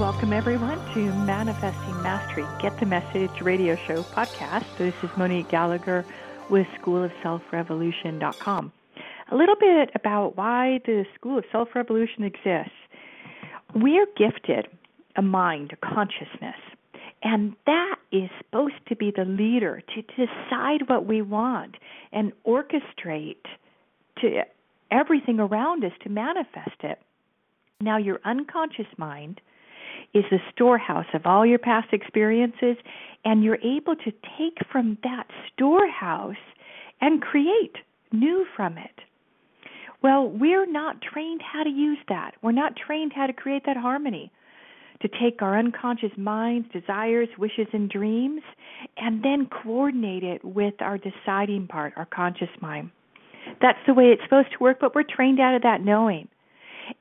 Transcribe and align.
welcome 0.00 0.32
everyone 0.32 0.78
to 0.94 1.12
Manifesting 1.26 2.02
Mastery 2.02 2.46
Get 2.62 2.80
the 2.80 2.86
Message 2.86 3.42
radio 3.42 3.76
show 3.76 4.02
podcast. 4.02 4.64
This 4.78 4.94
is 5.02 5.10
Monique 5.18 5.50
Gallagher 5.50 6.06
with 6.48 6.66
schoolofselfrevolution.com. 6.80 8.72
A 9.30 9.36
little 9.36 9.56
bit 9.56 9.90
about 9.94 10.38
why 10.38 10.80
the 10.86 11.04
School 11.14 11.36
of 11.36 11.44
Self 11.52 11.68
Revolution 11.74 12.24
exists. 12.24 12.72
We 13.74 13.98
are 13.98 14.06
gifted 14.16 14.68
a 15.16 15.22
mind, 15.22 15.74
a 15.74 15.76
consciousness, 15.86 16.56
and 17.22 17.54
that 17.66 17.96
is 18.10 18.30
supposed 18.38 18.80
to 18.88 18.96
be 18.96 19.12
the 19.14 19.26
leader 19.26 19.82
to 19.94 20.00
decide 20.00 20.88
what 20.88 21.04
we 21.04 21.20
want 21.20 21.76
and 22.10 22.32
orchestrate 22.46 23.44
to 24.22 24.44
everything 24.90 25.40
around 25.40 25.84
us 25.84 25.92
to 26.04 26.08
manifest 26.08 26.84
it. 26.84 26.98
Now, 27.82 27.98
your 27.98 28.18
unconscious 28.24 28.86
mind 28.96 29.42
is 30.14 30.24
the 30.30 30.38
storehouse 30.52 31.06
of 31.14 31.26
all 31.26 31.46
your 31.46 31.58
past 31.58 31.92
experiences, 31.92 32.76
and 33.24 33.44
you're 33.44 33.58
able 33.62 33.94
to 33.96 34.12
take 34.38 34.58
from 34.70 34.98
that 35.02 35.26
storehouse 35.52 36.34
and 37.00 37.22
create 37.22 37.76
new 38.12 38.44
from 38.56 38.76
it. 38.76 39.00
Well, 40.02 40.28
we're 40.28 40.66
not 40.66 41.02
trained 41.02 41.42
how 41.42 41.62
to 41.62 41.70
use 41.70 41.98
that. 42.08 42.32
We're 42.42 42.52
not 42.52 42.74
trained 42.76 43.12
how 43.14 43.26
to 43.26 43.32
create 43.32 43.62
that 43.66 43.76
harmony. 43.76 44.32
To 45.02 45.08
take 45.08 45.40
our 45.40 45.58
unconscious 45.58 46.12
minds, 46.18 46.68
desires, 46.72 47.28
wishes, 47.38 47.68
and 47.72 47.88
dreams, 47.88 48.42
and 48.98 49.22
then 49.22 49.48
coordinate 49.62 50.24
it 50.24 50.44
with 50.44 50.74
our 50.80 50.98
deciding 50.98 51.68
part, 51.68 51.94
our 51.96 52.04
conscious 52.06 52.50
mind. 52.60 52.90
That's 53.62 53.78
the 53.86 53.94
way 53.94 54.06
it's 54.06 54.22
supposed 54.22 54.52
to 54.52 54.58
work, 54.62 54.78
but 54.80 54.94
we're 54.94 55.04
trained 55.04 55.40
out 55.40 55.54
of 55.54 55.62
that 55.62 55.82
knowing. 55.82 56.28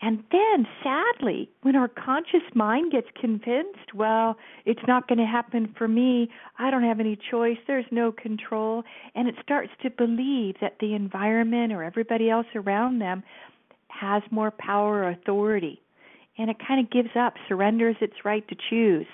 And 0.02 0.24
then, 0.32 0.68
sadly, 0.84 1.50
when 1.62 1.76
our 1.76 1.88
conscious 1.88 2.44
mind 2.54 2.92
gets 2.92 3.08
convinced, 3.20 3.94
well, 3.94 4.36
it's 4.66 4.82
not 4.88 5.08
going 5.08 5.20
to 5.20 5.26
happen 5.26 5.74
for 5.78 5.88
me, 5.88 6.30
I 6.58 6.72
don't 6.72 6.84
have 6.84 7.00
any 7.00 7.18
choice, 7.32 7.58
there's 7.68 7.86
no 7.92 8.12
control, 8.12 8.84
and 9.16 9.28
it 9.28 9.36
starts 9.42 9.72
to 9.84 9.90
believe 9.90 10.56
that 10.62 10.78
the 10.80 10.94
environment 10.94 11.74
or 11.74 11.84
everybody 11.84 12.30
else 12.30 12.48
around 12.56 13.00
them 13.00 13.24
has 13.88 14.24
more 14.32 14.52
power 14.52 15.04
or 15.04 15.10
authority. 15.10 15.82
And 16.38 16.50
it 16.50 16.58
kind 16.66 16.84
of 16.84 16.92
gives 16.92 17.16
up, 17.20 17.34
surrenders 17.48 17.98
its 18.02 18.14
right 18.24 18.48
to 18.48 18.56
choose. 18.70 19.08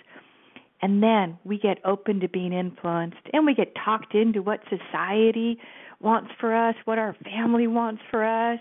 And 0.82 1.02
then 1.02 1.40
we 1.44 1.58
get 1.58 1.80
open 1.84 2.20
to 2.20 2.28
being 2.28 2.54
influenced 2.54 3.18
and 3.34 3.46
we 3.46 3.56
get 3.56 3.74
talked 3.84 4.14
into 4.14 4.42
what 4.44 4.60
society 4.70 5.58
wants 6.00 6.30
for 6.40 6.54
us, 6.54 6.76
what 6.86 7.00
our 7.00 7.16
family 7.24 7.66
wants 7.66 8.02
for 8.12 8.24
us, 8.24 8.60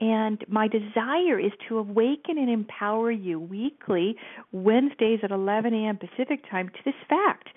and 0.00 0.44
my 0.48 0.68
desire 0.68 1.38
is 1.38 1.52
to 1.68 1.78
awaken 1.78 2.38
and 2.38 2.50
empower 2.50 3.10
you 3.10 3.40
weekly, 3.40 4.16
Wednesdays 4.52 5.20
at 5.22 5.30
11 5.30 5.74
a.m. 5.74 5.98
Pacific 5.98 6.48
time, 6.50 6.68
to 6.68 6.78
this 6.84 6.94
fact 7.08 7.48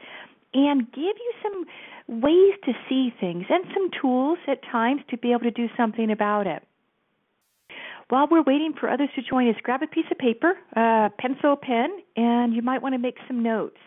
and 0.53 0.91
give 0.91 1.15
you 1.17 1.33
some 1.41 1.65
ways 2.21 2.53
to 2.65 2.73
see 2.89 3.13
things 3.19 3.45
and 3.49 3.63
some 3.73 3.89
tools 4.01 4.37
at 4.47 4.59
times 4.69 5.01
to 5.09 5.17
be 5.17 5.31
able 5.31 5.41
to 5.41 5.51
do 5.51 5.67
something 5.77 6.11
about 6.11 6.47
it. 6.47 6.63
While 8.09 8.27
we're 8.29 8.43
waiting 8.43 8.73
for 8.77 8.89
others 8.89 9.09
to 9.15 9.21
join 9.21 9.47
us, 9.49 9.55
grab 9.63 9.81
a 9.81 9.87
piece 9.87 10.05
of 10.11 10.17
paper, 10.17 10.53
a 10.75 11.09
pencil, 11.17 11.55
pen, 11.55 11.89
and 12.17 12.53
you 12.53 12.61
might 12.61 12.81
want 12.81 12.93
to 12.93 12.99
make 12.99 13.15
some 13.27 13.41
notes. 13.41 13.77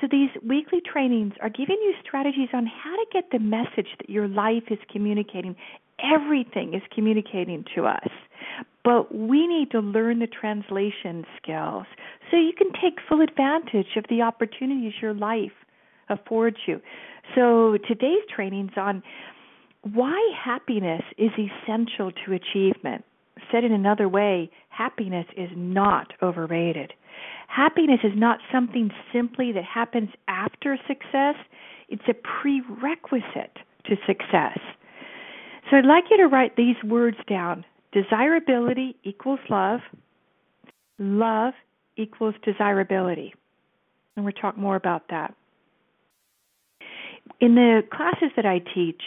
So, 0.00 0.06
these 0.10 0.28
weekly 0.46 0.80
trainings 0.80 1.32
are 1.40 1.48
giving 1.48 1.78
you 1.82 1.94
strategies 2.06 2.50
on 2.52 2.66
how 2.66 2.94
to 2.94 3.06
get 3.12 3.30
the 3.32 3.38
message 3.38 3.88
that 3.98 4.10
your 4.10 4.28
life 4.28 4.64
is 4.70 4.78
communicating 4.92 5.56
everything 6.00 6.74
is 6.74 6.82
communicating 6.94 7.64
to 7.74 7.86
us. 7.86 8.08
But 8.84 9.14
we 9.14 9.46
need 9.46 9.70
to 9.72 9.80
learn 9.80 10.20
the 10.20 10.28
translation 10.28 11.24
skills 11.42 11.86
so 12.30 12.36
you 12.36 12.52
can 12.56 12.68
take 12.72 12.98
full 13.08 13.20
advantage 13.20 13.96
of 13.96 14.04
the 14.08 14.22
opportunities 14.22 14.92
your 15.02 15.14
life 15.14 15.52
affords 16.08 16.56
you. 16.66 16.80
So 17.34 17.78
today's 17.88 18.22
training's 18.34 18.76
on 18.76 19.02
why 19.92 20.18
happiness 20.42 21.02
is 21.18 21.30
essential 21.32 22.12
to 22.24 22.32
achievement. 22.32 23.04
Said 23.52 23.64
in 23.64 23.72
another 23.72 24.08
way, 24.08 24.50
happiness 24.68 25.26
is 25.36 25.50
not 25.54 26.12
overrated. 26.22 26.92
Happiness 27.48 28.00
is 28.02 28.12
not 28.14 28.38
something 28.52 28.90
simply 29.12 29.52
that 29.52 29.64
happens 29.64 30.10
after 30.28 30.78
success, 30.86 31.36
it's 31.88 32.02
a 32.08 32.14
prerequisite 32.14 33.58
to 33.84 33.96
success. 34.06 34.58
So 35.70 35.76
I'd 35.76 35.84
like 35.86 36.04
you 36.10 36.16
to 36.18 36.26
write 36.26 36.56
these 36.56 36.76
words 36.84 37.16
down 37.28 37.64
desirability 37.92 38.94
equals 39.04 39.40
love, 39.48 39.80
love 40.98 41.54
equals 41.96 42.34
desirability. 42.44 43.34
And 44.14 44.24
we'll 44.24 44.32
talk 44.32 44.56
more 44.56 44.76
about 44.76 45.08
that. 45.10 45.34
In 47.40 47.54
the 47.54 47.82
classes 47.92 48.30
that 48.36 48.46
I 48.46 48.60
teach, 48.74 49.02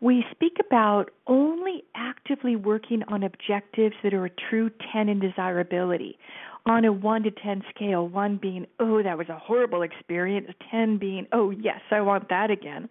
we 0.00 0.24
speak 0.30 0.56
about 0.64 1.10
only 1.26 1.82
actively 1.94 2.56
working 2.56 3.02
on 3.08 3.22
objectives 3.22 3.94
that 4.02 4.14
are 4.14 4.26
a 4.26 4.30
true 4.48 4.70
10 4.92 5.08
in 5.08 5.18
desirability 5.18 6.18
on 6.66 6.84
a 6.84 6.92
1 6.92 7.22
to 7.24 7.30
10 7.30 7.62
scale, 7.74 8.08
1 8.08 8.36
being, 8.40 8.66
oh, 8.78 9.02
that 9.02 9.18
was 9.18 9.28
a 9.28 9.38
horrible 9.38 9.82
experience, 9.82 10.48
10 10.70 10.98
being, 10.98 11.26
oh, 11.32 11.50
yes, 11.50 11.80
I 11.90 12.00
want 12.00 12.28
that 12.28 12.50
again. 12.50 12.88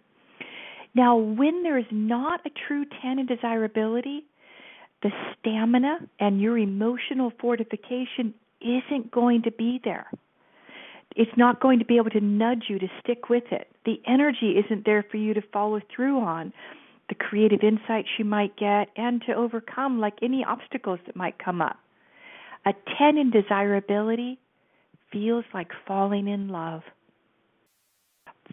Now, 0.94 1.16
when 1.16 1.62
there 1.62 1.78
is 1.78 1.86
not 1.90 2.40
a 2.46 2.50
true 2.66 2.84
10 3.02 3.18
in 3.18 3.26
desirability, 3.26 4.24
the 5.02 5.10
stamina 5.38 5.98
and 6.18 6.40
your 6.40 6.58
emotional 6.58 7.32
fortification 7.40 8.34
isn't 8.60 9.10
going 9.10 9.42
to 9.42 9.52
be 9.52 9.80
there. 9.84 10.10
It's 11.14 11.36
not 11.36 11.60
going 11.60 11.78
to 11.78 11.84
be 11.84 11.96
able 11.96 12.10
to 12.10 12.20
nudge 12.20 12.64
you 12.68 12.78
to 12.78 12.88
stick 13.02 13.28
with 13.28 13.44
it. 13.50 13.68
The 13.84 14.00
energy 14.06 14.56
isn't 14.64 14.84
there 14.84 15.04
for 15.10 15.16
you 15.16 15.34
to 15.34 15.42
follow 15.52 15.80
through 15.94 16.20
on 16.20 16.52
the 17.08 17.14
creative 17.14 17.60
insights 17.62 18.08
you 18.18 18.24
might 18.24 18.56
get 18.56 18.88
and 18.96 19.22
to 19.26 19.32
overcome 19.32 19.98
like 20.00 20.14
any 20.22 20.44
obstacles 20.44 21.00
that 21.06 21.16
might 21.16 21.38
come 21.42 21.62
up. 21.62 21.78
A 22.66 22.74
10 22.98 23.16
in 23.16 23.30
desirability 23.30 24.38
feels 25.10 25.44
like 25.54 25.70
falling 25.86 26.28
in 26.28 26.48
love 26.48 26.82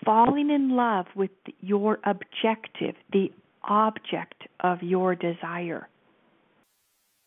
falling 0.04 0.50
in 0.50 0.76
love 0.76 1.06
with 1.16 1.32
your 1.62 2.00
objective, 2.04 2.96
the 3.12 3.32
object 3.64 4.44
of 4.60 4.82
your 4.82 5.16
desire. 5.16 5.88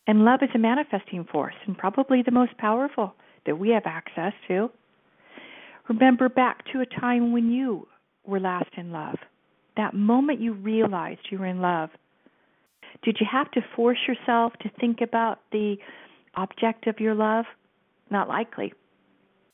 And 0.07 0.25
love 0.25 0.41
is 0.43 0.51
a 0.55 0.59
manifesting 0.59 1.25
force 1.25 1.55
and 1.67 1.77
probably 1.77 2.23
the 2.23 2.31
most 2.31 2.57
powerful 2.59 3.15
that 3.47 3.59
we 3.59 3.71
have 3.71 3.85
access 3.87 4.33
to. 4.49 4.71
Remember 5.89 6.29
back 6.29 6.65
to 6.73 6.81
a 6.81 7.01
time 7.01 7.33
when 7.33 7.51
you 7.51 7.87
were 8.27 8.41
last 8.41 8.71
in 8.77 8.93
love, 8.93 9.17
that 9.77 9.95
moment 9.95 10.41
you 10.41 10.53
realized 10.53 11.21
you 11.31 11.39
were 11.39 11.47
in 11.47 11.61
love. 11.61 11.91
Did 13.03 13.19
you 13.21 13.27
have 13.31 13.51
to 13.53 13.61
force 13.75 13.99
yourself 14.07 14.53
to 14.61 14.71
think 14.81 15.01
about 15.01 15.41
the 15.53 15.77
object 16.35 16.87
of 16.87 17.01
your 17.01 17.15
love? 17.15 17.45
Not 18.11 18.29
likely. 18.29 18.73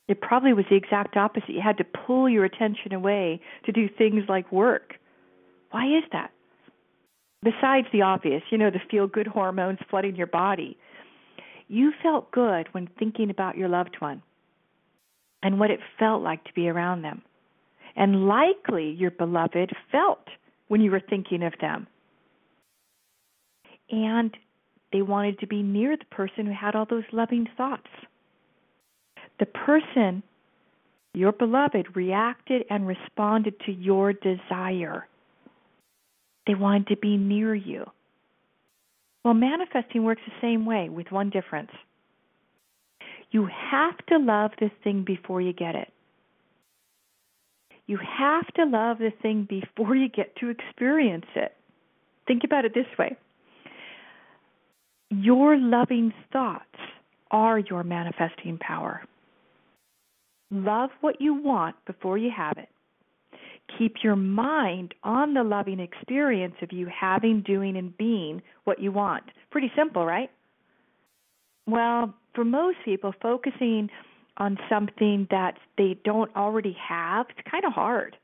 It 0.06 0.20
probably 0.20 0.53
was 0.53 0.66
the 0.69 0.76
exact 0.76 1.16
opposite. 1.16 1.50
You 1.50 1.62
had 1.62 1.78
to 1.78 1.84
pull 1.84 2.28
your 2.28 2.44
attention 2.44 2.92
away 2.92 3.41
to 3.65 3.72
do 3.72 3.88
things 3.88 4.25
like 4.28 4.50
work. 4.53 4.94
Why 5.70 5.87
is 5.87 6.04
that? 6.12 6.31
Besides 7.42 7.87
the 7.92 8.03
obvious, 8.03 8.42
you 8.50 8.59
know, 8.59 8.70
the 8.70 8.81
feel 8.91 9.06
good 9.06 9.26
hormones 9.26 9.78
flooding 9.88 10.16
your 10.16 10.26
body, 10.26 10.78
you 11.69 11.92
felt 12.03 12.31
good 12.31 12.69
when 12.72 12.88
thinking 12.98 13.31
about 13.31 13.56
your 13.56 13.69
loved 13.69 13.97
one 13.98 14.22
and 15.42 15.59
what 15.59 15.70
it 15.70 15.81
felt 15.98 16.22
like 16.22 16.44
to 16.44 16.53
be 16.54 16.69
around 16.69 17.03
them. 17.03 17.22
And 17.97 18.26
likely 18.26 18.91
your 18.91 19.10
beloved 19.10 19.72
felt 19.92 20.26
when 20.69 20.81
you 20.81 20.91
were 20.91 21.03
thinking 21.09 21.42
of 21.42 21.53
them. 21.60 21.86
And 23.91 24.36
they 24.92 25.03
wanted 25.03 25.38
to 25.41 25.47
be 25.47 25.62
near 25.62 25.97
the 25.97 26.04
person 26.06 26.47
who 26.47 26.53
had 26.53 26.75
all 26.75 26.86
those 26.88 27.04
loving 27.12 27.47
thoughts 27.56 27.88
the 29.39 29.47
person, 29.47 30.22
your 31.15 31.33
beloved, 31.33 31.97
reacted 31.97 32.65
and 32.71 32.86
responded 32.86 33.54
to 33.66 33.72
your 33.72 34.13
desire. 34.13 35.07
They 36.47 36.54
wanted 36.54 36.89
to 36.89 36.97
be 36.97 37.16
near 37.16 37.54
you. 37.54 37.84
Well, 39.25 39.34
manifesting 39.34 40.04
works 40.04 40.22
the 40.27 40.33
same 40.41 40.66
way 40.66 40.89
with 40.89 41.10
one 41.10 41.31
difference. 41.31 41.71
You 43.31 43.48
have 43.71 43.97
to 44.09 44.19
love 44.19 44.53
the 44.60 44.71
thing 44.83 45.04
before 45.04 45.41
you 45.41 45.53
get 45.53 45.75
it. 45.75 45.89
You 47.87 47.98
have 47.98 48.47
to 48.54 48.65
love 48.65 48.98
the 48.98 49.13
thing 49.22 49.47
before 49.48 49.95
you 49.95 50.09
get 50.09 50.37
to 50.37 50.51
experience 50.51 51.27
it. 51.34 51.53
Think 52.27 52.45
about 52.45 52.65
it 52.65 52.75
this 52.75 52.87
way 52.98 53.16
your 55.10 55.57
loving 55.57 56.13
thoughts 56.33 56.65
are 57.30 57.59
your 57.59 57.84
manifesting 57.84 58.59
power. 58.59 59.03
Love 60.54 60.91
what 61.01 61.21
you 61.21 61.34
want 61.34 61.74
before 61.84 62.16
you 62.16 62.30
have 62.34 62.56
it. 62.59 62.68
Keep 63.77 63.97
your 64.04 64.15
mind 64.15 64.95
on 65.03 65.34
the 65.34 65.42
loving 65.42 65.80
experience 65.80 66.54
of 66.62 66.71
you 66.71 66.86
having, 66.86 67.42
doing, 67.42 67.77
and 67.77 67.97
being 67.97 68.41
what 68.62 68.80
you 68.80 68.92
want. 68.92 69.24
Pretty 69.51 69.72
simple, 69.77 70.06
right? 70.06 70.30
Well, 71.66 72.15
for 72.36 72.45
most 72.45 72.77
people, 72.84 73.12
focusing 73.21 73.91
on 74.36 74.56
something 74.68 75.27
that 75.33 75.54
they 75.77 75.97
don't 76.04 76.30
already 76.36 76.77
have, 76.89 77.27
it's 77.30 77.48
kind 77.51 77.65
of 77.65 77.72
hard. 77.72 78.16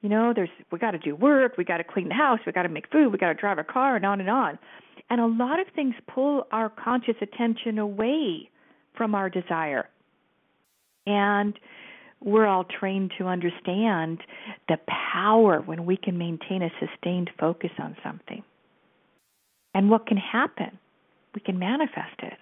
You 0.00 0.08
know, 0.08 0.32
there's 0.34 0.48
we 0.72 0.78
got 0.78 0.92
to 0.92 0.98
do 0.98 1.14
work, 1.14 1.58
we 1.58 1.64
got 1.64 1.76
to 1.76 1.84
clean 1.84 2.08
the 2.08 2.14
house, 2.14 2.38
we 2.46 2.52
got 2.52 2.62
to 2.62 2.70
make 2.70 2.90
food, 2.90 3.12
we 3.12 3.18
got 3.18 3.28
to 3.28 3.34
drive 3.34 3.58
a 3.58 3.64
car, 3.64 3.96
and 3.96 4.06
on 4.06 4.18
and 4.20 4.30
on. 4.30 4.58
And 5.10 5.20
a 5.20 5.26
lot 5.26 5.60
of 5.60 5.66
things 5.74 5.94
pull 6.06 6.46
our 6.52 6.70
conscious 6.70 7.16
attention 7.20 7.78
away 7.78 8.48
from 8.96 9.14
our 9.14 9.28
desire. 9.28 9.90
And 11.10 11.58
we're 12.22 12.46
all 12.46 12.64
trained 12.64 13.12
to 13.18 13.26
understand 13.26 14.18
the 14.68 14.76
power 15.12 15.60
when 15.60 15.86
we 15.86 15.96
can 15.96 16.18
maintain 16.18 16.62
a 16.62 16.70
sustained 16.78 17.30
focus 17.38 17.70
on 17.78 17.96
something. 18.02 18.42
And 19.74 19.90
what 19.90 20.06
can 20.06 20.18
happen? 20.18 20.78
We 21.34 21.40
can 21.40 21.58
manifest 21.58 22.20
it. 22.22 22.34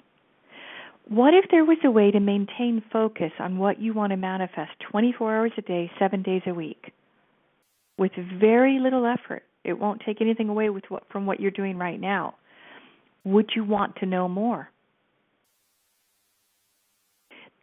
What 1.09 1.35
if 1.35 1.47
there 1.51 1.65
was 1.65 1.79
a 1.85 1.91
way 1.91 2.11
to 2.11 2.21
maintain 2.21 2.83
focus 2.93 3.33
on 3.39 3.59
what 3.59 3.81
you 3.81 3.95
want 3.95 4.11
to 4.11 4.17
manifest 4.17 4.73
24 4.91 5.37
hours 5.37 5.53
a 5.57 5.63
day, 5.63 5.91
7 5.99 6.23
days 6.23 6.43
a 6.47 6.55
week? 6.55 6.93
with 7.99 8.13
very 8.41 8.79
little 8.79 9.05
effort. 9.05 9.43
It 9.65 9.79
won't 9.79 10.01
take 10.07 10.21
anything 10.21 10.49
away 10.49 10.71
what, 10.71 11.03
from 11.11 11.27
what 11.27 11.41
you're 11.41 11.51
doing 11.51 11.77
right 11.77 12.01
now. 12.01 12.37
Would 13.25 13.51
you 13.55 13.65
want 13.65 13.97
to 13.97 14.07
know 14.07 14.29
more? 14.29 14.71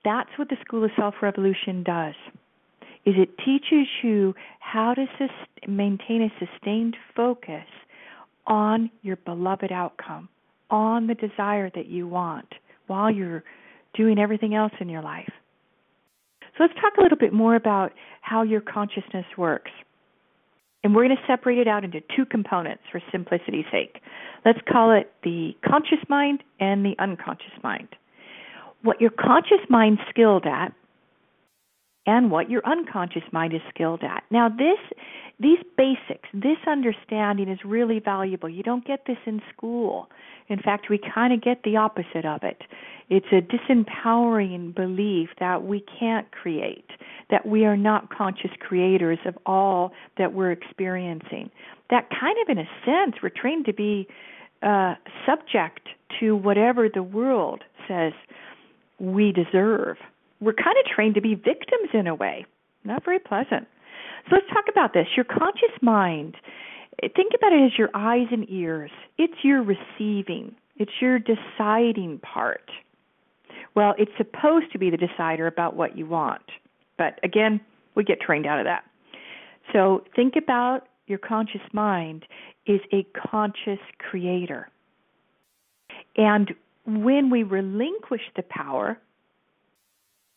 That's 0.06 0.30
what 0.38 0.50
the 0.50 0.58
School 0.64 0.86
of 0.86 0.92
Self 0.96 1.16
Revolution 1.22 1.84
does. 1.84 2.14
Is 3.06 3.16
it 3.18 3.38
teaches 3.40 3.88
you 4.04 4.34
how 4.60 4.94
to 4.94 5.06
sus- 5.18 5.68
maintain 5.68 6.22
a 6.22 6.46
sustained 6.46 6.96
focus 7.16 7.66
on 8.48 8.92
your 9.02 9.16
beloved 9.18 9.72
outcome, 9.72 10.30
on 10.70 11.08
the 11.08 11.16
desire 11.16 11.70
that 11.76 11.88
you 11.88 12.08
want 12.08 12.48
while 12.88 13.12
you're 13.12 13.44
doing 13.96 14.20
everything 14.20 14.54
else 14.54 14.74
in 14.80 14.90
your 14.90 15.02
life. 15.02 15.32
So 16.42 16.64
let's 16.64 16.74
talk 16.76 16.94
a 16.98 17.02
little 17.02 17.18
bit 17.18 17.34
more 17.34 17.56
about 17.56 17.92
how 18.22 18.44
your 18.44 18.62
consciousness 18.62 19.26
works. 19.38 19.72
And 20.84 20.94
we're 20.94 21.06
going 21.06 21.18
to 21.18 21.24
separate 21.28 21.58
it 21.58 21.68
out 21.68 21.84
into 21.84 22.02
two 22.16 22.26
components 22.26 22.84
for 22.92 23.02
simplicity's 23.12 23.66
sake. 23.72 24.02
Let's 24.46 24.60
call 24.72 24.92
it 24.92 25.12
the 25.24 25.54
conscious 25.68 25.98
mind 26.08 26.44
and 26.60 26.86
the 26.86 26.94
unconscious 27.00 27.54
mind. 27.64 27.90
What 28.86 29.02
your 29.02 29.10
conscious 29.10 29.66
mind's 29.68 30.00
skilled 30.10 30.46
at 30.46 30.72
and 32.06 32.30
what 32.30 32.52
your 32.52 32.62
unconscious 32.66 33.24
mind 33.32 33.54
is 33.56 33.62
skilled 33.74 34.04
at. 34.04 34.24
Now 34.30 34.48
this 34.48 34.78
these 35.40 35.58
basics, 35.76 36.30
this 36.34 36.60
understanding 36.66 37.50
is 37.50 37.60
really 37.66 38.00
valuable. 38.00 38.48
You 38.48 38.64
don't 38.64 38.86
get 38.86 39.06
this 39.06 39.18
in 39.26 39.42
school. 39.54 40.08
In 40.48 40.60
fact, 40.60 40.88
we 40.90 40.98
kind 40.98 41.34
of 41.34 41.42
get 41.42 41.64
the 41.64 41.76
opposite 41.76 42.26
of 42.26 42.44
it. 42.44 42.62
It's 43.10 43.26
a 43.32 43.42
disempowering 43.42 44.74
belief 44.74 45.30
that 45.40 45.64
we 45.64 45.84
can't 46.00 46.32
create, 46.32 46.90
that 47.32 47.46
we 47.46 47.66
are 47.66 47.76
not 47.76 48.16
conscious 48.16 48.52
creators 48.60 49.20
of 49.26 49.38
all 49.46 49.92
that 50.18 50.34
we're 50.34 50.52
experiencing. 50.52 51.50
That 51.90 52.08
kind 52.18 52.38
of, 52.44 52.50
in 52.50 52.60
a 52.60 52.70
sense, 52.86 53.16
we're 53.22 53.30
trained 53.30 53.66
to 53.66 53.74
be 53.74 54.08
uh, 54.64 54.94
subject 55.26 55.90
to 56.20 56.36
whatever 56.36 56.88
the 56.88 57.04
world 57.04 57.64
says 57.88 58.14
we 59.00 59.32
deserve. 59.32 59.98
We're 60.42 60.54
kind 60.54 60.78
of 60.84 60.86
trained 60.94 61.16
to 61.16 61.22
be 61.22 61.36
victims 61.36 61.90
in 61.94 62.08
a 62.08 62.16
way. 62.16 62.46
Not 62.84 63.04
very 63.04 63.20
pleasant. 63.20 63.68
So 64.30 64.36
let's 64.36 64.48
talk 64.54 64.66
about 64.70 64.94
this. 64.94 65.08
Your 65.16 65.26
conscious 65.26 65.76
mind, 65.82 66.36
think 67.16 67.34
about 67.36 67.54
it 67.54 67.66
as 67.66 67.78
your 67.78 67.90
eyes 67.94 68.28
and 68.32 68.50
ears. 68.50 68.92
It's 69.18 69.44
your 69.44 69.64
receiving, 69.64 70.56
it's 70.78 70.92
your 71.02 71.20
deciding 71.20 72.20
part. 72.20 72.70
Well, 73.76 73.94
it's 73.98 74.12
supposed 74.18 74.72
to 74.72 74.80
be 74.80 74.90
the 74.90 74.98
decider 74.98 75.48
about 75.48 75.76
what 75.76 75.98
you 75.98 76.06
want. 76.06 76.44
But 76.98 77.20
again, 77.24 77.60
we 77.96 78.04
get 78.04 78.22
trained 78.22 78.46
out 78.46 78.60
of 78.60 78.66
that. 78.66 78.84
So 79.74 80.04
think 80.16 80.36
about 80.38 80.88
your 81.08 81.20
conscious 81.20 81.62
mind 81.74 82.26
is 82.66 82.80
a 82.94 83.06
conscious 83.30 83.80
creator. 84.00 84.70
And 86.18 86.54
when 86.86 87.30
we 87.30 87.44
relinquish 87.44 88.22
the 88.36 88.44
power, 88.44 88.98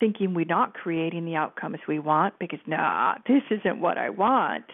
thinking 0.01 0.35
we're 0.35 0.45
not 0.45 0.75
creating 0.75 1.25
the 1.25 1.37
outcomes 1.37 1.79
we 1.89 1.99
want 1.99 2.39
because, 2.39 2.61
nah, 2.67 3.15
this 3.27 3.43
isn't 3.51 3.81
what 3.81 3.99
I 3.99 4.11
want, 4.11 4.65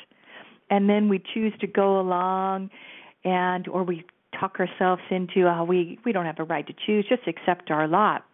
and 0.70 0.88
then 0.88 1.08
we 1.08 1.22
choose 1.32 1.52
to 1.60 1.66
go 1.66 2.00
along 2.00 2.70
and, 3.24 3.66
or 3.68 3.82
we 3.84 4.04
talk 4.38 4.58
ourselves 4.60 5.02
into, 5.10 5.48
oh, 5.48 5.64
we, 5.64 5.98
we 6.04 6.12
don't 6.12 6.26
have 6.26 6.38
a 6.38 6.44
right 6.44 6.66
to 6.66 6.74
choose, 6.86 7.06
just 7.08 7.26
accept 7.26 7.70
our 7.70 7.88
lot 7.88 8.24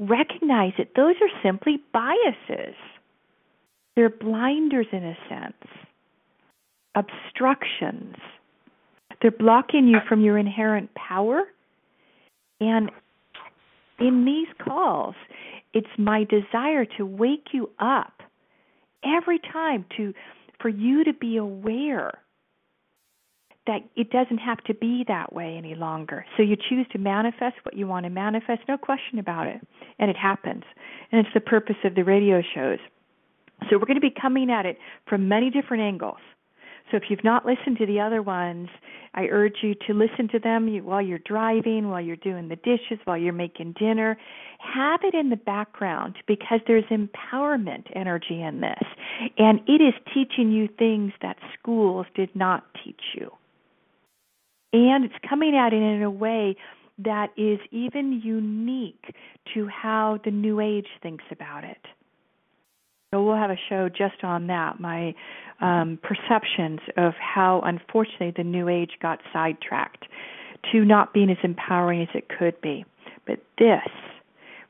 recognize 0.00 0.72
that 0.78 0.92
those 0.96 1.14
are 1.20 1.42
simply 1.42 1.78
biases. 1.92 2.74
They're 3.96 4.08
blinders 4.10 4.86
in 4.92 5.04
a 5.04 5.16
sense, 5.28 5.70
obstructions. 6.94 8.16
They're 9.20 9.30
blocking 9.30 9.86
you 9.86 9.98
from 10.08 10.22
your 10.22 10.38
inherent 10.38 10.94
power. 10.94 11.42
And 12.60 12.90
in 13.98 14.24
these 14.24 14.48
calls, 14.64 15.14
it's 15.72 15.88
my 15.98 16.24
desire 16.24 16.84
to 16.96 17.06
wake 17.06 17.48
you 17.52 17.70
up 17.78 18.22
every 19.04 19.38
time 19.38 19.84
to 19.96 20.12
for 20.60 20.68
you 20.68 21.04
to 21.04 21.12
be 21.14 21.36
aware 21.36 22.12
that 23.66 23.80
it 23.94 24.10
doesn't 24.10 24.38
have 24.38 24.62
to 24.64 24.74
be 24.74 25.04
that 25.06 25.32
way 25.32 25.54
any 25.56 25.74
longer. 25.74 26.24
So 26.36 26.42
you 26.42 26.56
choose 26.56 26.86
to 26.92 26.98
manifest 26.98 27.56
what 27.62 27.76
you 27.76 27.86
want 27.86 28.04
to 28.04 28.10
manifest, 28.10 28.62
no 28.68 28.76
question 28.76 29.18
about 29.18 29.46
it. 29.46 29.60
And 29.98 30.10
it 30.10 30.16
happens. 30.16 30.64
And 31.12 31.24
it's 31.24 31.32
the 31.34 31.40
purpose 31.40 31.76
of 31.84 31.94
the 31.94 32.02
radio 32.02 32.42
shows. 32.54 32.78
So 33.68 33.78
we're 33.78 33.86
going 33.86 33.94
to 33.96 34.00
be 34.00 34.14
coming 34.20 34.50
at 34.50 34.66
it 34.66 34.78
from 35.08 35.28
many 35.28 35.50
different 35.50 35.82
angles. 35.82 36.18
So 36.90 36.96
if 36.96 37.04
you've 37.08 37.24
not 37.24 37.46
listened 37.46 37.78
to 37.78 37.86
the 37.86 38.00
other 38.00 38.22
ones, 38.22 38.68
I 39.14 39.24
urge 39.24 39.58
you 39.62 39.74
to 39.86 39.94
listen 39.94 40.28
to 40.28 40.38
them 40.38 40.68
while 40.84 41.02
you're 41.02 41.18
driving, 41.18 41.88
while 41.88 42.00
you're 42.00 42.16
doing 42.16 42.48
the 42.48 42.56
dishes, 42.56 42.98
while 43.04 43.16
you're 43.16 43.32
making 43.32 43.74
dinner. 43.78 44.16
Have 44.58 45.00
it 45.02 45.14
in 45.14 45.30
the 45.30 45.36
background 45.36 46.16
because 46.26 46.60
there's 46.66 46.84
empowerment 46.84 47.84
energy 47.94 48.42
in 48.42 48.60
this. 48.60 48.82
And 49.38 49.60
it 49.66 49.82
is 49.82 49.94
teaching 50.14 50.52
you 50.52 50.68
things 50.78 51.12
that 51.22 51.36
schools 51.58 52.06
did 52.14 52.34
not 52.34 52.64
teach 52.84 53.00
you 53.14 53.30
and 54.72 55.04
it's 55.04 55.14
coming 55.28 55.56
at 55.56 55.72
it 55.72 55.82
in 55.82 56.02
a 56.02 56.10
way 56.10 56.56
that 56.98 57.28
is 57.36 57.58
even 57.70 58.20
unique 58.22 59.14
to 59.54 59.66
how 59.66 60.18
the 60.24 60.30
New 60.30 60.60
Age 60.60 60.86
thinks 61.02 61.24
about 61.30 61.64
it. 61.64 61.80
So 63.12 63.24
we'll 63.24 63.34
have 63.34 63.50
a 63.50 63.58
show 63.68 63.88
just 63.88 64.22
on 64.22 64.46
that, 64.46 64.78
my 64.78 65.16
um, 65.60 65.98
perceptions 66.00 66.78
of 66.96 67.14
how 67.14 67.60
unfortunately 67.64 68.32
the 68.36 68.44
New 68.44 68.68
Age 68.68 68.92
got 69.02 69.18
sidetracked 69.32 70.04
to 70.70 70.84
not 70.84 71.12
being 71.12 71.28
as 71.28 71.36
empowering 71.42 72.02
as 72.02 72.08
it 72.14 72.28
could 72.28 72.60
be. 72.60 72.84
But 73.26 73.40
this, 73.58 73.88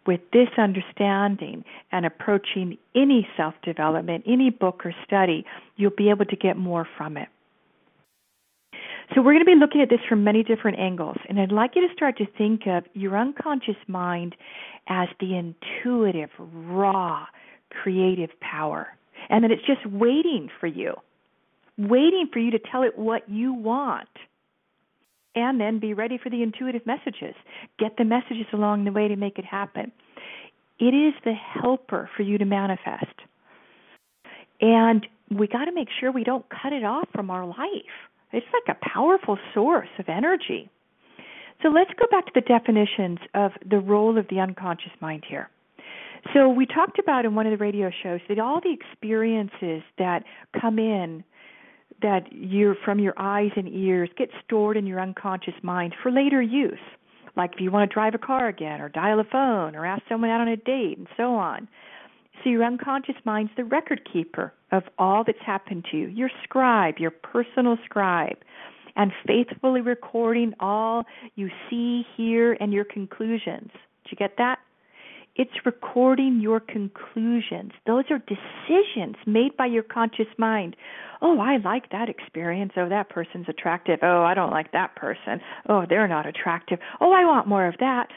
with 0.06 0.20
this 0.32 0.48
understanding 0.56 1.64
and 1.92 2.06
approaching 2.06 2.78
any 2.94 3.28
self 3.36 3.52
development, 3.62 4.24
any 4.26 4.48
book 4.48 4.86
or 4.86 4.94
study, 5.04 5.44
you'll 5.76 5.90
be 5.90 6.08
able 6.08 6.24
to 6.24 6.36
get 6.36 6.56
more 6.56 6.88
from 6.96 7.18
it. 7.18 7.28
So 9.14 9.20
we're 9.20 9.34
going 9.34 9.44
to 9.44 9.44
be 9.44 9.56
looking 9.56 9.82
at 9.82 9.90
this 9.90 10.00
from 10.08 10.24
many 10.24 10.42
different 10.44 10.78
angles, 10.78 11.18
and 11.28 11.38
I'd 11.38 11.52
like 11.52 11.72
you 11.74 11.86
to 11.86 11.92
start 11.92 12.16
to 12.18 12.26
think 12.38 12.62
of 12.66 12.84
your 12.94 13.18
unconscious 13.18 13.76
mind 13.86 14.34
as 14.88 15.08
the 15.18 15.36
intuitive, 15.36 16.30
raw, 16.38 17.26
creative 17.70 18.30
power, 18.40 18.88
and 19.28 19.44
that 19.44 19.50
it's 19.50 19.66
just 19.66 19.84
waiting 19.86 20.48
for 20.58 20.66
you, 20.66 20.94
waiting 21.78 22.28
for 22.32 22.38
you 22.38 22.50
to 22.52 22.58
tell 22.58 22.82
it 22.82 22.98
what 22.98 23.28
you 23.28 23.52
want. 23.52 24.08
And 25.36 25.60
then 25.60 25.78
be 25.78 25.94
ready 25.94 26.18
for 26.18 26.28
the 26.28 26.42
intuitive 26.42 26.84
messages. 26.86 27.36
Get 27.78 27.96
the 27.96 28.04
messages 28.04 28.46
along 28.52 28.84
the 28.84 28.90
way 28.90 29.06
to 29.06 29.14
make 29.14 29.38
it 29.38 29.44
happen. 29.44 29.92
It 30.80 30.92
is 30.92 31.14
the 31.24 31.34
helper 31.34 32.10
for 32.16 32.24
you 32.24 32.36
to 32.38 32.44
manifest. 32.44 33.14
And 34.60 35.06
we 35.30 35.46
got 35.46 35.66
to 35.66 35.72
make 35.72 35.86
sure 36.00 36.10
we 36.10 36.24
don't 36.24 36.44
cut 36.50 36.72
it 36.72 36.82
off 36.82 37.08
from 37.14 37.30
our 37.30 37.46
life 37.46 38.10
it's 38.32 38.46
like 38.52 38.76
a 38.76 38.88
powerful 38.88 39.38
source 39.54 39.88
of 39.98 40.08
energy. 40.08 40.70
So 41.62 41.68
let's 41.68 41.90
go 41.98 42.06
back 42.10 42.26
to 42.26 42.32
the 42.34 42.40
definitions 42.40 43.18
of 43.34 43.52
the 43.68 43.78
role 43.78 44.18
of 44.18 44.26
the 44.28 44.40
unconscious 44.40 44.92
mind 45.00 45.24
here. 45.28 45.50
So 46.34 46.48
we 46.48 46.66
talked 46.66 46.98
about 46.98 47.24
in 47.24 47.34
one 47.34 47.46
of 47.46 47.50
the 47.50 47.62
radio 47.62 47.90
shows 48.02 48.20
that 48.28 48.38
all 48.38 48.60
the 48.60 48.72
experiences 48.72 49.82
that 49.98 50.24
come 50.60 50.78
in 50.78 51.24
that 52.02 52.24
you're 52.30 52.76
from 52.84 52.98
your 52.98 53.14
eyes 53.18 53.50
and 53.56 53.68
ears 53.68 54.08
get 54.16 54.30
stored 54.44 54.76
in 54.76 54.86
your 54.86 55.00
unconscious 55.00 55.54
mind 55.62 55.94
for 56.02 56.10
later 56.10 56.40
use. 56.40 56.78
Like 57.36 57.54
if 57.54 57.60
you 57.60 57.70
want 57.70 57.90
to 57.90 57.94
drive 57.94 58.14
a 58.14 58.18
car 58.18 58.48
again 58.48 58.80
or 58.80 58.88
dial 58.88 59.20
a 59.20 59.24
phone 59.24 59.76
or 59.76 59.86
ask 59.86 60.02
someone 60.08 60.30
out 60.30 60.40
on 60.40 60.48
a 60.48 60.56
date 60.56 60.98
and 60.98 61.06
so 61.16 61.34
on. 61.34 61.68
So 62.42 62.50
your 62.50 62.64
unconscious 62.64 63.16
mind's 63.24 63.52
the 63.56 63.64
record 63.64 64.08
keeper 64.10 64.52
of 64.72 64.84
all 64.98 65.24
that's 65.24 65.38
happened 65.44 65.86
to 65.90 65.96
you, 65.96 66.06
your 66.06 66.30
scribe, 66.42 66.94
your 66.98 67.10
personal 67.10 67.76
scribe, 67.84 68.38
and 68.96 69.12
faithfully 69.26 69.80
recording 69.80 70.54
all 70.58 71.04
you 71.34 71.50
see, 71.68 72.04
hear, 72.16 72.54
and 72.54 72.72
your 72.72 72.84
conclusions, 72.84 73.70
Did 74.04 74.12
you 74.12 74.16
get 74.16 74.36
that? 74.38 74.58
It's 75.40 75.64
recording 75.64 76.38
your 76.42 76.60
conclusions. 76.60 77.72
Those 77.86 78.04
are 78.10 78.18
decisions 78.18 79.16
made 79.26 79.56
by 79.56 79.64
your 79.64 79.82
conscious 79.82 80.26
mind. 80.36 80.76
Oh, 81.22 81.40
I 81.40 81.56
like 81.56 81.88
that 81.92 82.10
experience. 82.10 82.72
Oh, 82.76 82.90
that 82.90 83.08
person's 83.08 83.46
attractive. 83.48 84.00
Oh, 84.02 84.22
I 84.22 84.34
don't 84.34 84.50
like 84.50 84.70
that 84.72 84.96
person. 84.96 85.40
Oh, 85.66 85.86
they're 85.88 86.06
not 86.06 86.26
attractive. 86.26 86.78
Oh, 87.00 87.12
I 87.12 87.24
want 87.24 87.48
more 87.48 87.66
of 87.66 87.76
that. 87.80 88.08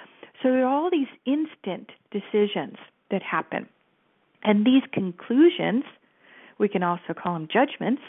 So 0.42 0.50
there 0.50 0.65
are 0.65 0.68
all 0.68 0.89
these 0.92 1.08
instant 1.25 1.92
decisions 2.12 2.75
that 3.10 3.24
happen. 3.24 3.70
And 4.44 4.65
these 4.65 4.84
conclusions, 4.92 5.86
we 6.60 6.68
can 6.68 6.84
also 6.84 7.13
call 7.15 7.36
them 7.36 7.48
judgments, 7.48 8.01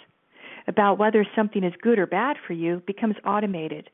about 0.66 0.98
whether 0.98 1.24
something 1.36 1.62
is 1.62 1.74
good 1.80 2.00
or 2.00 2.06
bad 2.08 2.34
for 2.44 2.54
you 2.54 2.82
becomes 2.84 3.14
automated 3.24 3.90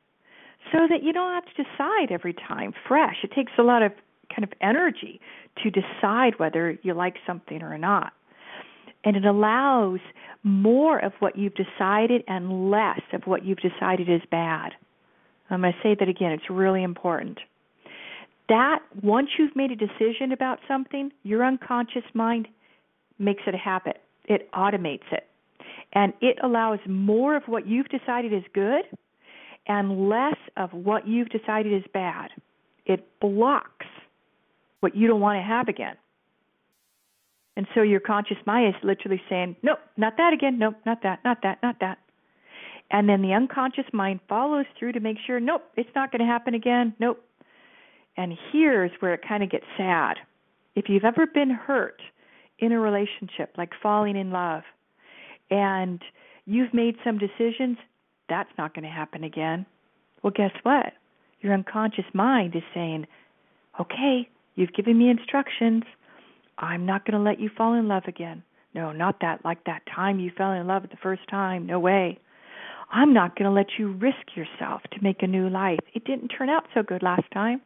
so 0.73 0.87
that 0.89 1.03
you 1.03 1.13
don't 1.13 1.35
have 1.35 1.45
to 1.45 1.63
decide 1.63 2.11
every 2.11 2.33
time 2.33 2.73
fresh. 2.89 3.17
It 3.23 3.33
takes 3.33 3.53
a 3.59 3.63
lot 3.63 3.83
of 3.83 3.93
kind 4.31 4.45
of 4.45 4.53
energy 4.61 5.21
to 5.63 5.71
decide 5.71 6.39
whether 6.39 6.79
you 6.83 6.95
like 6.95 7.17
something 7.27 7.63
or 7.63 7.77
not. 7.77 8.13
And 9.05 9.17
it 9.17 9.25
allows 9.25 10.01
more 10.43 10.99
of 10.99 11.13
what 11.21 11.37
you've 11.37 11.55
decided 11.55 12.23
and 12.29 12.71
less 12.71 13.01
of 13.13 13.23
what 13.27 13.45
you've 13.45 13.61
decided 13.61 14.09
is 14.09 14.21
bad. 14.31 14.73
I'm 15.49 15.63
going 15.63 15.73
to 15.73 15.79
say 15.83 15.97
that 15.99 16.09
again, 16.09 16.33
it's 16.33 16.49
really 16.49 16.83
important. 16.83 17.39
That, 18.49 18.81
once 19.03 19.29
you've 19.39 19.55
made 19.55 19.71
a 19.71 19.77
decision 19.77 20.33
about 20.33 20.59
something, 20.67 21.13
your 21.23 21.45
unconscious 21.45 22.05
mind 22.15 22.49
makes 23.19 23.43
it 23.47 23.55
a 23.55 23.59
habit, 23.59 24.01
it 24.25 24.51
automates 24.53 25.11
it. 25.13 25.27
And 25.93 26.13
it 26.21 26.37
allows 26.43 26.79
more 26.87 27.37
of 27.37 27.45
what 27.47 27.67
you've 27.67 27.89
decided 27.89 28.33
is 28.33 28.45
good 28.55 28.83
and 29.67 30.09
less 30.09 30.37
of 30.57 30.73
what 30.73 31.07
you've 31.07 31.29
decided 31.31 31.73
is 31.73 31.85
bad. 31.93 32.31
It 32.87 33.07
blocks 33.21 33.80
what 34.81 34.97
you 34.97 35.07
don't 35.07 35.21
want 35.21 35.39
to 35.39 35.43
have 35.43 35.69
again. 35.69 35.97
And 37.57 37.67
so 37.75 37.83
your 37.83 38.01
conscious 38.01 38.39
mind 38.47 38.75
is 38.75 38.83
literally 38.83 39.21
saying, 39.29 39.57
nope, 39.63 39.79
not 39.97 40.17
that 40.17 40.33
again, 40.33 40.59
nope, 40.59 40.77
not 40.87 41.03
that, 41.03 41.21
not 41.25 41.43
that, 41.43 41.59
not 41.63 41.77
that. 41.81 41.99
And 42.91 43.09
then 43.09 43.23
the 43.23 43.33
unconscious 43.33 43.85
mind 43.93 44.21
follows 44.29 44.67
through 44.79 44.93
to 44.93 45.01
make 45.01 45.19
sure, 45.27 45.39
nope, 45.41 45.63
it's 45.77 45.91
not 45.95 46.11
going 46.11 46.21
to 46.21 46.27
happen 46.27 46.55
again, 46.55 46.95
nope. 46.99 47.23
And 48.17 48.37
here's 48.53 48.91
where 49.01 49.15
it 49.15 49.21
kind 49.27 49.43
of 49.43 49.51
gets 49.51 49.67
sad. 49.77 50.17
If 50.75 50.89
you've 50.89 51.05
ever 51.05 51.27
been 51.27 51.51
hurt 51.51 52.01
in 52.59 52.73
a 52.73 52.81
relationship, 52.81 53.55
like 53.57 53.71
falling 53.83 54.17
in 54.17 54.31
love, 54.31 54.63
and 55.51 56.01
you've 56.47 56.73
made 56.75 56.97
some 57.05 57.19
decisions, 57.19 57.79
that's 58.29 58.51
not 58.57 58.75
going 58.75 58.85
to 58.85 58.91
happen 58.91 59.25
again. 59.25 59.67
Well, 60.23 60.33
guess 60.35 60.53
what? 60.63 60.93
Your 61.41 61.55
unconscious 61.55 62.05
mind 62.13 62.55
is 62.57 62.63
saying, 62.75 63.07
okay, 63.81 64.29
You've 64.55 64.73
given 64.73 64.99
me 64.99 65.11
instructions. 65.11 65.85
I'm 66.59 66.85
not 66.87 67.05
going 67.05 67.17
to 67.17 67.31
let 67.31 67.41
you 67.41 67.51
fall 67.57 67.75
in 67.75 67.89
love 67.89 68.05
again. 68.07 68.43
No, 68.75 68.93
not 68.93 69.21
that 69.21 69.45
like 69.45 69.65
that 69.65 69.83
time 69.93 70.21
you 70.21 70.31
fell 70.37 70.53
in 70.53 70.67
love 70.67 70.83
the 70.83 70.97
first 71.03 71.23
time. 71.29 71.67
No 71.67 71.79
way. 71.79 72.19
I'm 72.93 73.13
not 73.13 73.37
going 73.37 73.49
to 73.49 73.55
let 73.55 73.79
you 73.79 73.93
risk 73.93 74.37
yourself 74.37 74.83
to 74.93 75.03
make 75.03 75.23
a 75.23 75.27
new 75.27 75.49
life. 75.49 75.79
It 75.95 76.05
didn't 76.05 76.29
turn 76.29 76.49
out 76.49 76.65
so 76.75 76.83
good 76.83 77.03
last 77.03 77.31
time. 77.33 77.61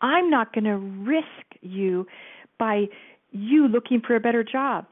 I'm 0.00 0.30
not 0.30 0.52
going 0.52 0.64
to 0.64 0.76
risk 0.76 1.60
you 1.60 2.06
by 2.58 2.86
you 3.30 3.68
looking 3.68 4.00
for 4.00 4.16
a 4.16 4.20
better 4.20 4.44
job. 4.44 4.86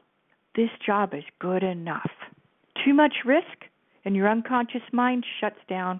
This 0.55 0.69
job 0.85 1.13
is 1.13 1.23
good 1.39 1.63
enough. 1.63 2.11
Too 2.85 2.93
much 2.93 3.13
risk, 3.25 3.65
and 4.05 4.15
your 4.15 4.29
unconscious 4.29 4.81
mind 4.91 5.25
shuts 5.39 5.59
down, 5.67 5.99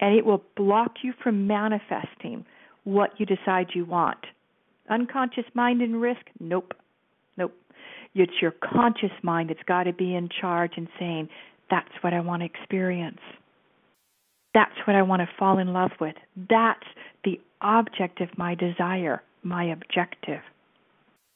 and 0.00 0.16
it 0.16 0.24
will 0.24 0.42
block 0.56 0.96
you 1.02 1.12
from 1.22 1.46
manifesting 1.46 2.44
what 2.84 3.10
you 3.18 3.26
decide 3.26 3.68
you 3.74 3.84
want. 3.84 4.18
Unconscious 4.90 5.44
mind 5.54 5.80
and 5.80 6.00
risk? 6.00 6.22
Nope. 6.38 6.74
Nope. 7.36 7.54
It's 8.14 8.32
your 8.42 8.50
conscious 8.50 9.12
mind 9.22 9.50
that's 9.50 9.62
got 9.66 9.84
to 9.84 9.92
be 9.92 10.14
in 10.14 10.28
charge 10.28 10.72
and 10.76 10.88
saying, 10.98 11.28
that's 11.70 11.88
what 12.00 12.12
I 12.12 12.20
want 12.20 12.42
to 12.42 12.46
experience. 12.46 13.20
That's 14.52 14.74
what 14.86 14.96
I 14.96 15.02
want 15.02 15.22
to 15.22 15.28
fall 15.38 15.58
in 15.58 15.72
love 15.72 15.92
with. 16.00 16.16
That's 16.48 16.86
the 17.24 17.40
object 17.60 18.20
of 18.20 18.36
my 18.36 18.56
desire, 18.56 19.22
my 19.44 19.64
objective. 19.64 20.40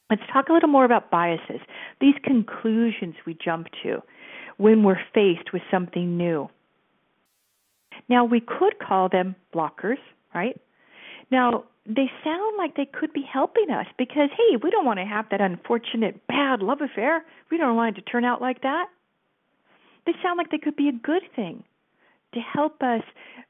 Let's 0.09 0.21
talk 0.31 0.49
a 0.49 0.53
little 0.53 0.69
more 0.69 0.85
about 0.85 1.09
biases, 1.09 1.61
these 2.01 2.15
conclusions 2.23 3.15
we 3.25 3.37
jump 3.43 3.67
to 3.83 4.03
when 4.57 4.83
we're 4.83 4.99
faced 5.13 5.53
with 5.53 5.61
something 5.71 6.17
new. 6.17 6.49
Now, 8.09 8.25
we 8.25 8.41
could 8.41 8.77
call 8.79 9.09
them 9.09 9.35
blockers, 9.53 9.97
right? 10.33 10.59
Now, 11.31 11.63
they 11.85 12.09
sound 12.23 12.57
like 12.57 12.75
they 12.75 12.87
could 12.91 13.13
be 13.13 13.23
helping 13.31 13.69
us 13.69 13.85
because, 13.97 14.29
hey, 14.31 14.57
we 14.61 14.71
don't 14.71 14.85
want 14.85 14.99
to 14.99 15.05
have 15.05 15.25
that 15.29 15.41
unfortunate 15.41 16.25
bad 16.27 16.61
love 16.61 16.81
affair. 16.81 17.23
We 17.51 17.57
don't 17.57 17.75
want 17.75 17.97
it 17.97 18.01
to 18.01 18.11
turn 18.11 18.25
out 18.25 18.41
like 18.41 18.61
that. 18.61 18.87
They 20.05 20.13
sound 20.23 20.37
like 20.37 20.49
they 20.49 20.57
could 20.57 20.75
be 20.75 20.89
a 20.89 20.91
good 20.91 21.23
thing 21.35 21.63
to 22.33 22.39
help 22.39 22.81
us 22.81 23.01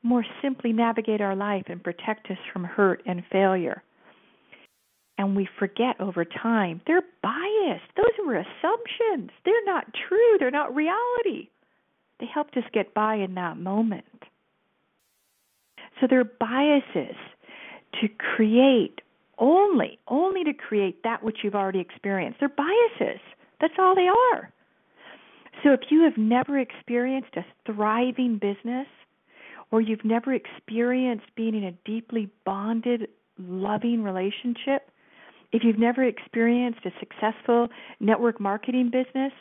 more 0.04 0.26
simply 0.42 0.74
navigate 0.74 1.22
our 1.22 1.36
life 1.36 1.64
and 1.68 1.84
protect 1.84 2.30
us 2.30 2.38
from 2.52 2.66
hurt 2.66 3.02
and 3.06 3.24
failure. 3.32 3.82
And 5.18 5.36
we 5.36 5.48
forget 5.58 6.00
over 6.00 6.26
time 6.26 6.82
they're 6.86 7.04
biased. 7.24 7.86
Those 7.96 8.26
were 8.26 8.36
assumptions. 8.36 9.32
They're 9.46 9.66
not 9.66 9.86
true. 10.08 10.38
They're 10.40 10.52
not 10.52 10.76
reality. 10.76 11.50
They 12.20 12.28
helped 12.32 12.58
us 12.58 12.64
get 12.74 12.94
by 12.94 13.16
in 13.16 13.36
that 13.36 13.58
moment. 13.58 14.06
So 16.00 16.08
they're 16.10 16.26
biases 16.26 17.16
to 18.02 18.08
create 18.08 19.02
only, 19.38 20.00
only 20.08 20.44
to 20.44 20.54
create 20.54 21.04
that 21.04 21.24
which 21.24 21.40
you've 21.44 21.56
already 21.56 21.80
experienced. 21.80 22.40
They're 22.40 22.50
biases. 22.50 23.20
That's 23.60 23.74
all 23.80 23.96
they 23.96 24.08
are. 24.08 24.52
So 25.64 25.72
if 25.72 25.82
you 25.90 26.04
have 26.04 26.18
never 26.18 26.60
experienced 26.60 27.36
a 27.36 27.46
thriving 27.66 28.38
business, 28.40 28.88
or 29.72 29.82
you've 29.82 30.06
never 30.06 30.34
experienced 30.34 31.26
being 31.36 31.56
in 31.56 31.64
a 31.64 31.72
deeply 31.86 32.30
bonded, 32.46 33.08
loving 33.38 34.04
relationship, 34.04 34.90
if 35.52 35.64
you've 35.64 35.80
never 35.80 36.04
experienced 36.04 36.80
a 36.86 36.92
successful 37.00 37.70
network 38.00 38.40
marketing 38.40 38.92
business, 38.92 39.32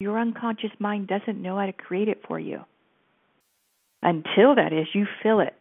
your 0.00 0.18
unconscious 0.18 0.70
mind 0.78 1.08
doesn't 1.08 1.40
know 1.40 1.58
how 1.58 1.66
to 1.66 1.72
create 1.72 2.08
it 2.08 2.22
for 2.26 2.38
you. 2.38 2.60
Until 4.02 4.54
that 4.54 4.72
is, 4.72 4.86
you 4.94 5.06
fill 5.22 5.40
it 5.40 5.54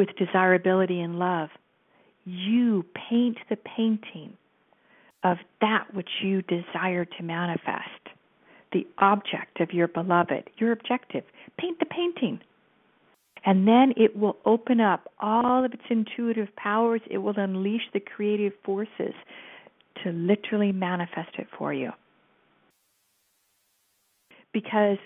with 0.00 0.16
desirability 0.16 0.98
and 0.98 1.18
love. 1.18 1.50
You 2.24 2.86
paint 3.10 3.36
the 3.50 3.56
painting 3.56 4.32
of 5.22 5.36
that 5.60 5.92
which 5.92 6.08
you 6.22 6.40
desire 6.40 7.04
to 7.04 7.22
manifest, 7.22 8.08
the 8.72 8.86
object 8.96 9.60
of 9.60 9.74
your 9.74 9.88
beloved, 9.88 10.48
your 10.56 10.72
objective. 10.72 11.24
Paint 11.58 11.80
the 11.80 11.84
painting. 11.84 12.40
And 13.44 13.68
then 13.68 13.92
it 13.94 14.16
will 14.16 14.38
open 14.46 14.80
up 14.80 15.12
all 15.20 15.66
of 15.66 15.74
its 15.74 15.82
intuitive 15.90 16.48
powers. 16.56 17.02
It 17.10 17.18
will 17.18 17.36
unleash 17.36 17.82
the 17.92 18.00
creative 18.00 18.54
forces 18.64 19.12
to 20.02 20.12
literally 20.12 20.72
manifest 20.72 21.36
it 21.38 21.46
for 21.58 21.74
you. 21.74 21.90
Because 24.54 24.96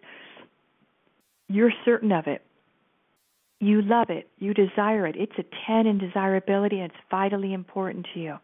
you're 1.49 1.73
certain 1.85 2.13
of 2.13 2.29
it. 2.29 2.43
You 3.65 3.81
love 3.81 4.11
it. 4.11 4.29
You 4.39 4.53
desire 4.53 5.07
it. 5.07 5.17
It's 5.17 5.33
a 5.39 5.45
10 5.67 5.87
in 5.87 5.97
desirability 5.97 6.81
and 6.81 6.91
it's 6.91 7.01
vitally 7.11 7.55
important 7.55 8.07
to 8.13 8.21
you. 8.21 8.37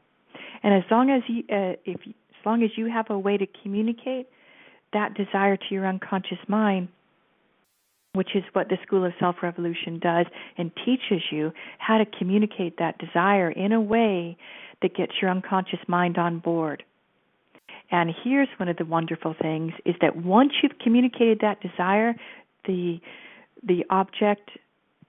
And 0.63 0.73
as 0.73 0.85
long 0.91 1.11
as 1.11 1.21
you 1.29 1.45
uh, 1.55 1.77
if 1.85 2.01
as 2.07 2.47
long 2.47 2.63
as 2.63 2.71
you 2.77 2.87
have 2.87 3.11
a 3.11 3.19
way 3.19 3.37
to 3.37 3.47
communicate 3.63 4.29
that 4.95 5.13
desire 5.13 5.59
to 5.59 5.65
your 5.71 5.87
unconscious 5.87 6.39
mind, 6.49 6.89
which 8.15 8.31
is 8.35 8.45
what 8.55 8.71
the 8.71 8.79
School 8.87 9.05
of 9.05 9.13
Self 9.21 9.37
Revolution 9.43 9.99
does 9.99 10.25
and 10.57 10.71
teaches 10.87 11.23
you 11.31 11.53
how 11.77 11.99
to 11.99 12.07
communicate 12.19 12.79
that 12.79 12.97
desire 12.97 13.51
in 13.51 13.73
a 13.73 13.81
way 13.81 14.39
that 14.81 14.97
gets 14.97 15.13
your 15.21 15.31
unconscious 15.31 15.81
mind 15.87 16.17
on 16.17 16.39
board. 16.39 16.83
And 17.91 18.11
here's 18.25 18.49
one 18.57 18.71
of 18.71 18.79
the 18.79 18.87
wonderful 18.87 19.35
things 19.39 19.73
is 19.85 19.97
that 20.01 20.17
once 20.17 20.53
you've 20.63 20.79
communicated 20.79 21.41
that 21.43 21.61
desire, 21.61 22.15
the 22.65 23.01
the 23.63 23.85
object 23.91 24.51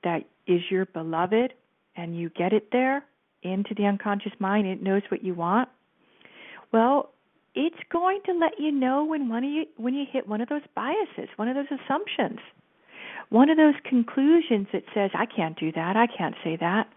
that 0.04 0.24
is 0.48 0.62
your 0.70 0.86
beloved 0.86 1.54
and 1.96 2.18
you 2.18 2.30
get 2.30 2.54
it 2.54 2.70
there 2.72 3.06
into 3.44 3.74
the 3.76 3.86
unconscious 3.86 4.34
mind, 4.40 4.68
it 4.68 4.82
knows 4.82 5.02
what 5.10 5.24
you 5.24 5.34
want. 5.34 5.70
Well, 6.72 7.12
it's 7.54 7.76
going 7.92 8.22
to 8.26 8.34
let 8.34 8.60
you 8.60 8.72
know 8.72 9.04
when 9.04 9.28
one 9.28 9.44
of 9.44 9.50
you 9.50 9.66
when 9.78 9.94
you 9.94 10.06
hit 10.10 10.28
one 10.28 10.42
of 10.42 10.50
those 10.50 10.62
biases, 10.76 11.30
one 11.36 11.50
of 11.50 11.56
those 11.56 11.80
assumptions, 11.84 12.40
one 13.30 13.50
of 13.50 13.58
those 13.58 13.76
conclusions 13.84 14.68
that 14.72 14.84
says, 14.94 15.12
I 15.14 15.26
can't 15.26 15.60
do 15.60 15.72
that, 15.74 15.98
I 15.98 16.08
can't 16.08 16.36
say 16.44 16.58
that. 16.58 16.88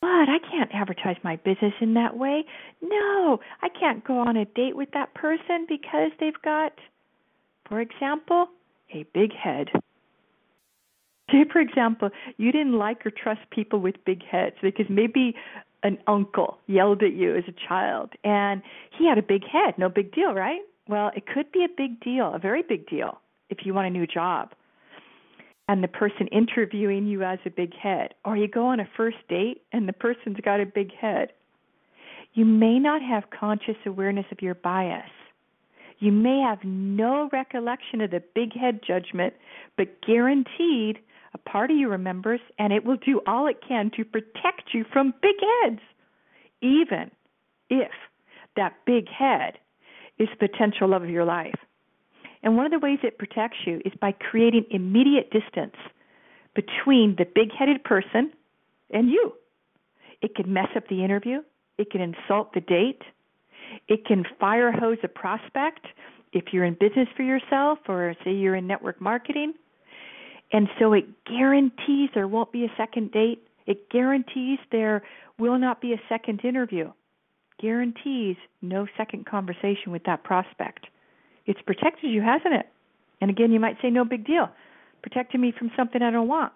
But 0.00 0.28
I 0.28 0.38
can't 0.50 0.70
advertise 0.74 1.16
my 1.22 1.36
business 1.36 1.74
in 1.80 1.94
that 1.94 2.16
way. 2.16 2.44
No, 2.80 3.38
I 3.62 3.68
can't 3.68 4.04
go 4.04 4.18
on 4.18 4.36
a 4.36 4.44
date 4.44 4.74
with 4.74 4.90
that 4.94 5.14
person 5.14 5.64
because 5.68 6.10
they've 6.18 6.42
got, 6.44 6.72
for 7.68 7.80
example, 7.80 8.48
a 8.92 9.04
big 9.14 9.32
head. 9.32 9.68
Say, 11.32 11.44
for 11.50 11.60
example, 11.60 12.10
you 12.36 12.52
didn't 12.52 12.74
like 12.74 13.04
or 13.06 13.10
trust 13.10 13.40
people 13.50 13.80
with 13.80 13.96
big 14.04 14.22
heads 14.22 14.56
because 14.60 14.86
maybe 14.90 15.34
an 15.82 15.98
uncle 16.06 16.58
yelled 16.66 17.02
at 17.02 17.14
you 17.14 17.34
as 17.34 17.44
a 17.48 17.68
child 17.68 18.10
and 18.22 18.62
he 18.96 19.08
had 19.08 19.18
a 19.18 19.22
big 19.22 19.42
head. 19.44 19.74
No 19.78 19.88
big 19.88 20.14
deal, 20.14 20.34
right? 20.34 20.60
Well, 20.88 21.10
it 21.16 21.26
could 21.26 21.50
be 21.50 21.64
a 21.64 21.68
big 21.74 22.00
deal, 22.00 22.32
a 22.34 22.38
very 22.38 22.62
big 22.62 22.86
deal, 22.88 23.18
if 23.50 23.64
you 23.64 23.72
want 23.72 23.86
a 23.86 23.90
new 23.90 24.06
job. 24.06 24.52
And 25.68 25.82
the 25.82 25.88
person 25.88 26.26
interviewing 26.26 27.06
you 27.06 27.20
has 27.20 27.38
a 27.46 27.50
big 27.50 27.74
head. 27.74 28.14
Or 28.24 28.36
you 28.36 28.46
go 28.46 28.66
on 28.66 28.80
a 28.80 28.88
first 28.96 29.16
date 29.28 29.62
and 29.72 29.88
the 29.88 29.92
person's 29.92 30.38
got 30.44 30.60
a 30.60 30.66
big 30.66 30.94
head. 30.94 31.32
You 32.34 32.44
may 32.44 32.78
not 32.78 33.00
have 33.00 33.24
conscious 33.30 33.76
awareness 33.86 34.26
of 34.30 34.42
your 34.42 34.54
bias. 34.54 35.10
You 35.98 36.12
may 36.12 36.40
have 36.40 36.58
no 36.64 37.28
recollection 37.32 38.00
of 38.00 38.10
the 38.10 38.22
big 38.34 38.54
head 38.54 38.80
judgment, 38.86 39.34
but 39.76 40.02
guaranteed 40.04 40.98
a 41.34 41.38
part 41.38 41.70
of 41.70 41.76
you 41.76 41.88
remembers, 41.88 42.40
and 42.58 42.72
it 42.72 42.84
will 42.84 42.96
do 42.96 43.20
all 43.26 43.46
it 43.46 43.60
can 43.66 43.90
to 43.96 44.04
protect 44.04 44.74
you 44.74 44.84
from 44.92 45.14
big 45.22 45.36
heads, 45.62 45.80
even 46.60 47.10
if 47.70 47.90
that 48.56 48.74
big 48.84 49.08
head 49.08 49.58
is 50.18 50.28
the 50.38 50.48
potential 50.48 50.88
love 50.88 51.02
of 51.02 51.10
your 51.10 51.24
life. 51.24 51.54
And 52.42 52.56
one 52.56 52.66
of 52.66 52.72
the 52.72 52.78
ways 52.78 52.98
it 53.02 53.18
protects 53.18 53.58
you 53.66 53.80
is 53.84 53.92
by 54.00 54.12
creating 54.12 54.66
immediate 54.70 55.30
distance 55.30 55.76
between 56.54 57.14
the 57.16 57.24
big 57.24 57.52
headed 57.56 57.82
person 57.84 58.32
and 58.90 59.08
you. 59.08 59.32
It 60.20 60.34
can 60.34 60.52
mess 60.52 60.68
up 60.76 60.88
the 60.88 61.04
interview, 61.04 61.42
it 61.78 61.90
can 61.90 62.00
insult 62.00 62.52
the 62.52 62.60
date, 62.60 63.02
it 63.88 64.04
can 64.04 64.24
fire 64.38 64.70
hose 64.70 64.98
a 65.02 65.08
prospect 65.08 65.86
if 66.32 66.52
you're 66.52 66.64
in 66.64 66.74
business 66.74 67.08
for 67.16 67.22
yourself 67.22 67.78
or 67.88 68.14
say 68.24 68.32
you're 68.32 68.54
in 68.54 68.66
network 68.66 69.00
marketing. 69.00 69.54
And 70.52 70.68
so 70.78 70.92
it 70.92 71.06
guarantees 71.24 72.10
there 72.14 72.28
won't 72.28 72.52
be 72.52 72.64
a 72.64 72.72
second 72.76 73.10
date. 73.12 73.42
It 73.66 73.88
guarantees 73.90 74.58
there 74.70 75.02
will 75.38 75.58
not 75.58 75.80
be 75.80 75.92
a 75.92 76.00
second 76.08 76.44
interview. 76.44 76.92
Guarantees 77.58 78.36
no 78.60 78.86
second 78.96 79.24
conversation 79.24 79.92
with 79.92 80.04
that 80.04 80.24
prospect. 80.24 80.86
It's 81.46 81.60
protected 81.62 82.10
you, 82.10 82.20
hasn't 82.20 82.54
it? 82.54 82.66
And 83.20 83.30
again, 83.30 83.52
you 83.52 83.60
might 83.60 83.76
say, 83.80 83.88
no 83.88 84.04
big 84.04 84.26
deal. 84.26 84.50
Protecting 85.02 85.40
me 85.40 85.52
from 85.56 85.70
something 85.76 86.02
I 86.02 86.10
don't 86.10 86.28
want. 86.28 86.52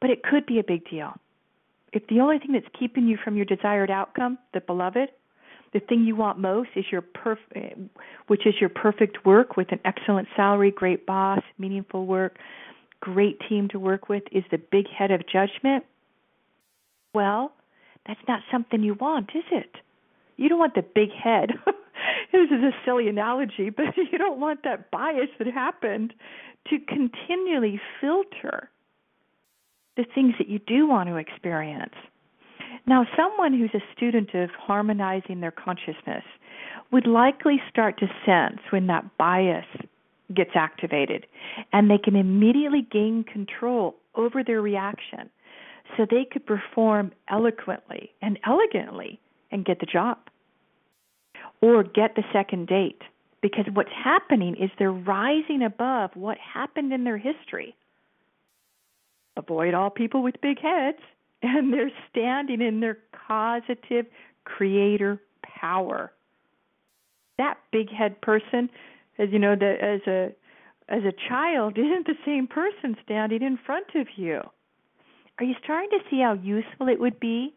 But 0.00 0.10
it 0.10 0.22
could 0.22 0.46
be 0.46 0.58
a 0.58 0.64
big 0.64 0.88
deal. 0.88 1.12
If 1.92 2.06
the 2.08 2.20
only 2.20 2.38
thing 2.38 2.52
that's 2.52 2.66
keeping 2.78 3.06
you 3.06 3.16
from 3.22 3.36
your 3.36 3.44
desired 3.44 3.90
outcome, 3.90 4.38
the 4.52 4.60
beloved, 4.60 5.10
the 5.72 5.80
thing 5.80 6.04
you 6.04 6.16
want 6.16 6.38
most 6.38 6.70
is 6.74 6.86
your 6.90 7.02
perfect, 7.02 7.78
which 8.26 8.46
is 8.46 8.54
your 8.60 8.70
perfect 8.70 9.24
work 9.24 9.56
with 9.56 9.72
an 9.72 9.80
excellent 9.84 10.28
salary, 10.34 10.70
great 10.70 11.06
boss, 11.06 11.40
meaningful 11.58 12.06
work, 12.06 12.38
great 13.14 13.38
team 13.48 13.68
to 13.68 13.78
work 13.78 14.08
with 14.08 14.24
is 14.32 14.42
the 14.50 14.58
big 14.58 14.86
head 14.88 15.12
of 15.12 15.20
judgment, 15.28 15.84
well, 17.14 17.52
that's 18.04 18.20
not 18.26 18.40
something 18.50 18.82
you 18.82 18.94
want, 18.94 19.30
is 19.32 19.44
it? 19.52 19.76
You 20.36 20.48
don't 20.48 20.58
want 20.58 20.74
the 20.74 20.82
big 20.82 21.10
head. 21.12 21.50
this 22.32 22.50
is 22.50 22.64
a 22.64 22.72
silly 22.84 23.08
analogy, 23.08 23.70
but 23.70 23.96
you 24.12 24.18
don't 24.18 24.40
want 24.40 24.64
that 24.64 24.90
bias 24.90 25.28
that 25.38 25.46
happened 25.46 26.14
to 26.68 26.78
continually 26.80 27.80
filter 28.00 28.68
the 29.96 30.04
things 30.12 30.34
that 30.38 30.48
you 30.48 30.58
do 30.58 30.88
want 30.88 31.08
to 31.08 31.16
experience. 31.16 31.94
Now, 32.88 33.06
someone 33.16 33.56
who's 33.56 33.70
a 33.72 33.84
student 33.96 34.34
of 34.34 34.50
harmonizing 34.50 35.40
their 35.40 35.52
consciousness 35.52 36.24
would 36.90 37.06
likely 37.06 37.62
start 37.70 37.98
to 38.00 38.06
sense 38.26 38.60
when 38.70 38.88
that 38.88 39.16
bias 39.16 39.64
gets 40.34 40.50
activated. 40.54 41.26
And 41.72 41.90
they 41.90 41.98
can 41.98 42.16
immediately 42.16 42.86
gain 42.90 43.24
control 43.24 43.96
over 44.14 44.42
their 44.42 44.60
reaction. 44.60 45.30
So 45.96 46.06
they 46.08 46.26
could 46.30 46.46
perform 46.46 47.12
eloquently 47.30 48.12
and 48.20 48.38
elegantly 48.46 49.20
and 49.50 49.64
get 49.64 49.80
the 49.80 49.86
job. 49.86 50.18
Or 51.60 51.82
get 51.82 52.16
the 52.16 52.24
second 52.32 52.66
date. 52.66 53.02
Because 53.40 53.66
what's 53.72 53.92
happening 53.92 54.56
is 54.56 54.70
they're 54.78 54.90
rising 54.90 55.62
above 55.62 56.10
what 56.14 56.38
happened 56.38 56.92
in 56.92 57.04
their 57.04 57.18
history. 57.18 57.76
Avoid 59.36 59.74
all 59.74 59.90
people 59.90 60.22
with 60.22 60.40
big 60.40 60.60
heads. 60.60 60.98
And 61.42 61.72
they're 61.72 61.92
standing 62.10 62.62
in 62.62 62.80
their 62.80 62.96
causative 63.28 64.06
creator 64.44 65.20
power. 65.42 66.10
That 67.36 67.58
big 67.70 67.90
head 67.90 68.20
person 68.22 68.70
as 69.18 69.28
you 69.30 69.38
know 69.38 69.52
as 69.52 70.00
a 70.06 70.32
as 70.88 71.02
a 71.04 71.12
child 71.28 71.78
isn't 71.78 72.06
the 72.06 72.14
same 72.24 72.46
person 72.46 72.96
standing 73.04 73.42
in 73.42 73.58
front 73.64 73.86
of 73.94 74.06
you. 74.16 74.40
Are 75.38 75.44
you 75.44 75.54
starting 75.62 75.90
to 75.90 75.98
see 76.10 76.20
how 76.20 76.32
useful 76.32 76.88
it 76.88 76.98
would 76.98 77.20
be 77.20 77.54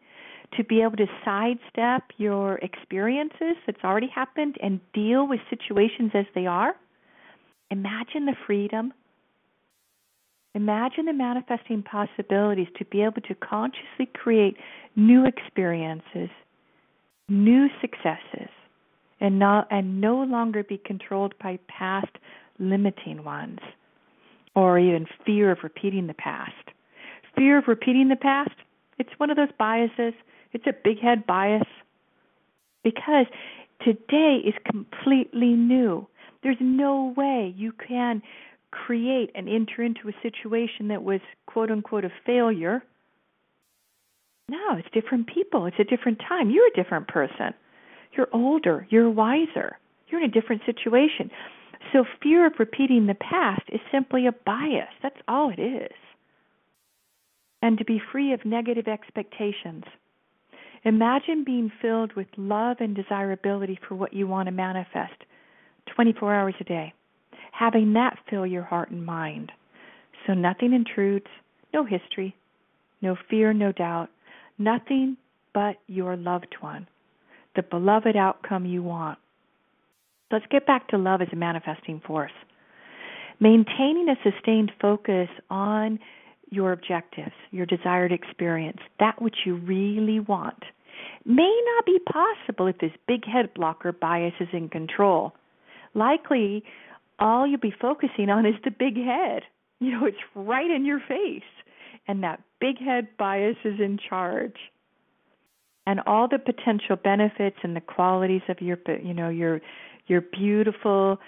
to 0.56 0.64
be 0.64 0.82
able 0.82 0.96
to 0.96 1.06
sidestep 1.24 2.02
your 2.18 2.56
experiences 2.56 3.56
that's 3.66 3.82
already 3.84 4.08
happened 4.08 4.56
and 4.62 4.80
deal 4.92 5.26
with 5.26 5.40
situations 5.48 6.10
as 6.12 6.26
they 6.34 6.46
are? 6.46 6.74
Imagine 7.70 8.26
the 8.26 8.34
freedom. 8.46 8.92
Imagine 10.54 11.06
the 11.06 11.12
manifesting 11.12 11.82
possibilities 11.82 12.66
to 12.76 12.84
be 12.86 13.02
able 13.02 13.22
to 13.22 13.34
consciously 13.36 14.06
create 14.12 14.56
new 14.96 15.24
experiences, 15.24 16.28
new 17.28 17.68
successes, 17.80 18.50
and 19.20 19.38
not 19.38 19.66
and 19.70 20.00
no 20.00 20.22
longer 20.22 20.64
be 20.64 20.78
controlled 20.78 21.34
by 21.42 21.58
past 21.68 22.16
limiting 22.58 23.24
ones 23.24 23.58
or 24.54 24.78
even 24.78 25.06
fear 25.24 25.50
of 25.50 25.58
repeating 25.62 26.06
the 26.06 26.14
past. 26.14 26.52
Fear 27.36 27.58
of 27.58 27.64
repeating 27.68 28.08
the 28.08 28.16
past, 28.16 28.50
it's 28.98 29.10
one 29.18 29.30
of 29.30 29.36
those 29.36 29.52
biases. 29.58 30.14
It's 30.52 30.66
a 30.66 30.74
big 30.84 30.98
head 31.00 31.26
bias 31.26 31.66
because 32.82 33.26
today 33.84 34.40
is 34.44 34.54
completely 34.70 35.52
new. 35.52 36.06
There's 36.42 36.56
no 36.60 37.14
way 37.16 37.54
you 37.56 37.72
can 37.72 38.22
create 38.70 39.30
and 39.34 39.48
enter 39.48 39.82
into 39.82 40.08
a 40.08 40.12
situation 40.22 40.88
that 40.88 41.02
was 41.02 41.20
quote 41.46 41.70
unquote 41.70 42.04
a 42.04 42.10
failure. 42.26 42.82
No, 44.48 44.76
it's 44.76 44.88
different 44.92 45.28
people. 45.32 45.66
It's 45.66 45.78
a 45.78 45.84
different 45.84 46.20
time. 46.28 46.50
You're 46.50 46.66
a 46.66 46.82
different 46.82 47.08
person. 47.08 47.54
You're 48.16 48.28
older, 48.32 48.86
you're 48.90 49.10
wiser, 49.10 49.78
you're 50.08 50.22
in 50.22 50.30
a 50.30 50.32
different 50.32 50.62
situation. 50.66 51.30
So, 51.92 52.04
fear 52.22 52.46
of 52.46 52.54
repeating 52.58 53.06
the 53.06 53.14
past 53.14 53.62
is 53.72 53.80
simply 53.90 54.26
a 54.26 54.32
bias. 54.32 54.92
That's 55.02 55.20
all 55.28 55.50
it 55.50 55.60
is. 55.60 55.92
And 57.62 57.78
to 57.78 57.84
be 57.84 58.00
free 58.12 58.32
of 58.32 58.44
negative 58.44 58.88
expectations. 58.88 59.84
Imagine 60.84 61.44
being 61.44 61.70
filled 61.82 62.14
with 62.14 62.26
love 62.36 62.78
and 62.80 62.96
desirability 62.96 63.78
for 63.86 63.94
what 63.94 64.14
you 64.14 64.26
want 64.26 64.46
to 64.46 64.52
manifest 64.52 65.24
24 65.94 66.34
hours 66.34 66.54
a 66.60 66.64
day. 66.64 66.92
Having 67.52 67.92
that 67.94 68.18
fill 68.28 68.46
your 68.46 68.62
heart 68.62 68.90
and 68.90 69.04
mind. 69.04 69.52
So 70.26 70.32
nothing 70.32 70.72
intrudes, 70.72 71.26
no 71.74 71.84
history, 71.84 72.34
no 73.02 73.16
fear, 73.28 73.52
no 73.52 73.72
doubt, 73.72 74.08
nothing 74.58 75.16
but 75.52 75.76
your 75.86 76.16
loved 76.16 76.56
one 76.60 76.86
the 77.56 77.62
beloved 77.62 78.16
outcome 78.16 78.66
you 78.66 78.82
want. 78.82 79.18
Let's 80.30 80.46
get 80.50 80.66
back 80.66 80.88
to 80.88 80.98
love 80.98 81.22
as 81.22 81.28
a 81.32 81.36
manifesting 81.36 82.00
force. 82.06 82.32
Maintaining 83.40 84.08
a 84.08 84.30
sustained 84.30 84.70
focus 84.80 85.28
on 85.50 85.98
your 86.50 86.72
objectives, 86.72 87.32
your 87.50 87.66
desired 87.66 88.12
experience, 88.12 88.78
that 88.98 89.20
which 89.20 89.36
you 89.46 89.56
really 89.56 90.20
want, 90.20 90.62
may 91.24 91.60
not 91.76 91.86
be 91.86 91.98
possible 92.12 92.66
if 92.66 92.78
this 92.78 92.92
big 93.08 93.24
head 93.24 93.52
blocker 93.54 93.92
bias 93.92 94.34
is 94.40 94.48
in 94.52 94.68
control. 94.68 95.32
Likely, 95.94 96.62
all 97.18 97.46
you'll 97.46 97.58
be 97.58 97.74
focusing 97.80 98.30
on 98.30 98.46
is 98.46 98.54
the 98.64 98.70
big 98.70 98.96
head. 98.96 99.42
You 99.80 99.92
know, 99.92 100.04
it's 100.04 100.18
right 100.34 100.70
in 100.70 100.84
your 100.84 101.00
face. 101.00 101.42
And 102.06 102.22
that 102.22 102.42
big 102.60 102.78
head 102.78 103.08
bias 103.18 103.56
is 103.64 103.80
in 103.80 103.98
charge 104.08 104.56
and 105.90 105.98
all 106.06 106.28
the 106.28 106.38
potential 106.38 106.94
benefits 106.94 107.56
and 107.64 107.74
the 107.74 107.80
qualities 107.80 108.42
of 108.48 108.60
your 108.60 108.78
you 109.02 109.12
know 109.12 109.28
your 109.28 109.60
your 110.06 110.20
beautiful 110.20 111.18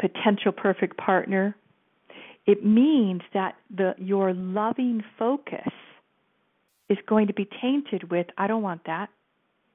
potential 0.00 0.52
perfect 0.52 0.96
partner. 0.96 1.54
It 2.46 2.64
means 2.64 3.20
that 3.34 3.56
the 3.74 3.94
your 3.98 4.32
loving 4.32 5.04
focus 5.18 5.70
is 6.88 6.96
going 7.06 7.26
to 7.26 7.34
be 7.34 7.46
tainted 7.60 8.10
with 8.10 8.26
I 8.38 8.46
don't 8.46 8.62
want 8.62 8.84
that 8.86 9.10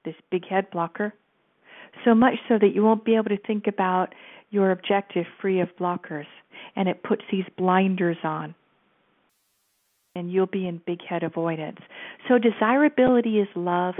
this 0.05 0.15
big 0.31 0.47
head 0.47 0.71
blocker. 0.71 1.13
So 2.03 2.15
much 2.15 2.35
so 2.49 2.57
that 2.57 2.73
you 2.73 2.81
won't 2.81 3.05
be 3.05 3.15
able 3.15 3.29
to 3.29 3.37
think 3.45 3.67
about 3.67 4.15
your 4.49 4.71
objective 4.71 5.25
free 5.39 5.59
of 5.59 5.69
blockers 5.79 6.25
and 6.75 6.89
it 6.89 7.03
puts 7.03 7.21
these 7.31 7.45
blinders 7.59 8.17
on 8.23 8.55
and 10.15 10.31
you'll 10.31 10.47
be 10.47 10.67
in 10.67 10.81
big 10.85 10.99
head 11.07 11.21
avoidance. 11.23 11.79
So 12.27 12.37
desirability 12.37 13.39
is 13.39 13.47
love 13.55 13.95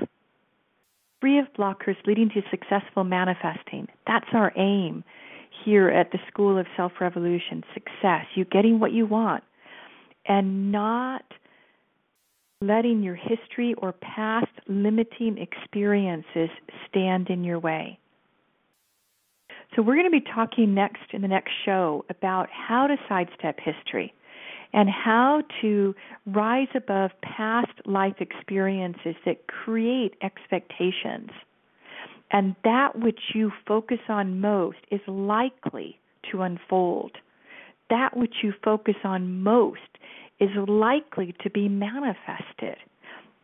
free 1.21 1.39
of 1.39 1.45
blockers 1.57 1.95
leading 2.05 2.29
to 2.29 2.41
successful 2.49 3.03
manifesting. 3.03 3.87
That's 4.07 4.25
our 4.33 4.51
aim 4.57 5.03
here 5.63 5.89
at 5.89 6.11
the 6.11 6.17
School 6.27 6.57
of 6.57 6.65
Self 6.75 6.93
Revolution 6.99 7.63
success, 7.73 8.25
you 8.35 8.45
getting 8.45 8.79
what 8.79 8.91
you 8.91 9.05
want. 9.05 9.43
and 10.27 10.71
not 10.71 11.23
letting 12.61 13.01
your 13.01 13.15
history 13.15 13.73
or 13.79 13.91
past 13.91 14.51
limiting 14.67 15.37
experiences 15.39 16.49
stand 16.87 17.27
in 17.29 17.43
your 17.43 17.57
way. 17.57 17.97
So, 19.75 19.81
we're 19.81 19.95
going 19.95 20.05
to 20.05 20.11
be 20.11 20.21
talking 20.35 20.73
next 20.75 21.13
in 21.13 21.21
the 21.21 21.27
next 21.27 21.51
show 21.65 22.05
about 22.09 22.49
how 22.51 22.87
to 22.87 22.97
sidestep 23.09 23.59
history 23.59 24.13
and 24.73 24.89
how 24.89 25.43
to 25.61 25.93
rise 26.25 26.67
above 26.75 27.11
past 27.21 27.71
life 27.85 28.15
experiences 28.19 29.15
that 29.25 29.47
create 29.47 30.15
expectations. 30.21 31.29
And 32.31 32.55
that 32.63 32.97
which 32.97 33.19
you 33.33 33.51
focus 33.67 33.99
on 34.07 34.39
most 34.39 34.77
is 34.89 35.01
likely 35.07 35.99
to 36.31 36.41
unfold. 36.41 37.11
That 37.89 38.15
which 38.15 38.35
you 38.41 38.53
focus 38.63 38.95
on 39.03 39.41
most 39.41 39.79
is 40.39 40.49
likely 40.67 41.35
to 41.43 41.49
be 41.49 41.67
manifested. 41.67 42.77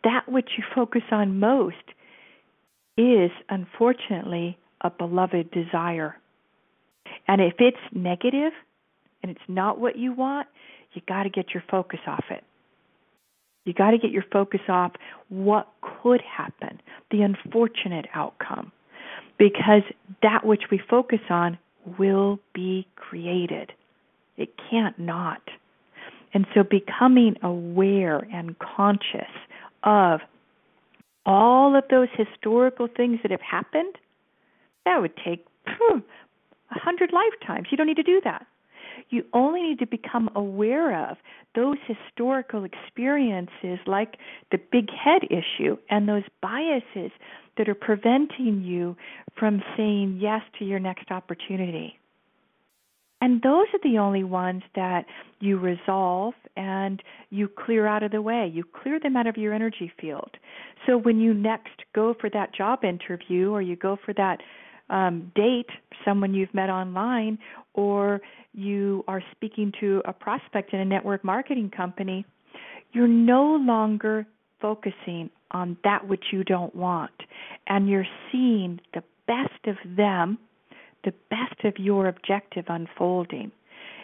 That 0.03 0.29
which 0.29 0.51
you 0.57 0.63
focus 0.73 1.03
on 1.11 1.39
most 1.39 1.75
is, 2.97 3.29
unfortunately, 3.49 4.57
a 4.81 4.89
beloved 4.89 5.51
desire. 5.51 6.15
And 7.27 7.41
if 7.41 7.55
it's 7.59 7.77
negative 7.91 8.53
and 9.21 9.31
it's 9.31 9.49
not 9.49 9.79
what 9.79 9.97
you 9.97 10.13
want, 10.13 10.47
you 10.97 11.03
got 11.07 11.23
to 11.23 11.29
get 11.29 11.53
your 11.53 11.63
focus 11.69 11.99
off 12.07 12.25
it. 12.31 12.43
You 13.65 13.73
got 13.73 13.91
to 13.91 13.99
get 13.99 14.09
your 14.09 14.25
focus 14.33 14.61
off 14.67 14.93
what 15.29 15.67
could 16.01 16.21
happen, 16.21 16.81
the 17.11 17.21
unfortunate 17.21 18.07
outcome, 18.15 18.71
because 19.37 19.83
that 20.23 20.43
which 20.43 20.63
we 20.71 20.81
focus 20.89 21.19
on 21.29 21.59
will 21.99 22.39
be 22.55 22.87
created. 22.95 23.73
It 24.37 24.49
can't 24.71 24.97
not. 24.97 25.41
And 26.33 26.47
so 26.55 26.63
becoming 26.63 27.35
aware 27.43 28.27
and 28.33 28.55
conscious 28.57 29.29
of 29.83 30.21
all 31.27 31.75
of 31.75 31.83
those 31.91 32.07
historical 32.17 32.87
things 32.87 33.19
that 33.21 33.29
have 33.29 33.41
happened, 33.41 33.93
that 34.85 34.99
would 34.99 35.15
take 35.23 35.45
a 35.67 36.79
hundred 36.79 37.11
lifetimes. 37.13 37.67
You 37.69 37.77
don't 37.77 37.87
need 37.87 37.97
to 37.97 38.03
do 38.03 38.19
that. 38.23 38.47
You 39.09 39.23
only 39.33 39.61
need 39.61 39.79
to 39.79 39.87
become 39.87 40.29
aware 40.35 41.09
of 41.09 41.17
those 41.55 41.77
historical 41.87 42.65
experiences, 42.65 43.79
like 43.85 44.17
the 44.51 44.59
big 44.71 44.89
head 44.91 45.23
issue 45.29 45.77
and 45.89 46.07
those 46.07 46.23
biases 46.41 47.11
that 47.57 47.67
are 47.67 47.75
preventing 47.75 48.61
you 48.63 48.95
from 49.37 49.63
saying 49.75 50.19
yes 50.21 50.41
to 50.59 50.65
your 50.65 50.79
next 50.79 51.11
opportunity. 51.11 51.97
And 53.19 53.41
those 53.41 53.65
are 53.73 53.79
the 53.83 53.97
only 53.97 54.23
ones 54.23 54.61
that 54.75 55.05
you 55.39 55.57
resolve 55.57 56.35
and 56.55 57.01
you 57.31 57.47
clear 57.47 57.87
out 57.87 58.03
of 58.03 58.11
the 58.11 58.21
way. 58.21 58.49
You 58.53 58.63
clear 58.63 58.99
them 58.99 59.17
out 59.17 59.25
of 59.25 59.37
your 59.37 59.53
energy 59.53 59.91
field. 59.99 60.37
So 60.85 60.97
when 60.97 61.19
you 61.19 61.33
next 61.33 61.81
go 61.95 62.13
for 62.19 62.29
that 62.29 62.53
job 62.53 62.83
interview 62.83 63.49
or 63.51 63.61
you 63.61 63.75
go 63.75 63.97
for 64.05 64.13
that 64.13 64.41
um, 64.89 65.31
date 65.35 65.69
someone 66.05 66.33
you've 66.33 66.53
met 66.53 66.69
online, 66.69 67.37
or 67.73 68.21
you 68.53 69.03
are 69.07 69.21
speaking 69.31 69.71
to 69.79 70.01
a 70.05 70.13
prospect 70.13 70.73
in 70.73 70.79
a 70.79 70.85
network 70.85 71.23
marketing 71.23 71.69
company, 71.75 72.25
you're 72.93 73.07
no 73.07 73.55
longer 73.55 74.25
focusing 74.61 75.29
on 75.51 75.77
that 75.83 76.07
which 76.07 76.25
you 76.31 76.43
don't 76.43 76.75
want, 76.75 77.11
and 77.67 77.89
you're 77.89 78.07
seeing 78.31 78.79
the 78.93 79.03
best 79.27 79.65
of 79.65 79.75
them, 79.95 80.37
the 81.03 81.13
best 81.29 81.63
of 81.63 81.73
your 81.77 82.07
objective 82.07 82.65
unfolding. 82.67 83.51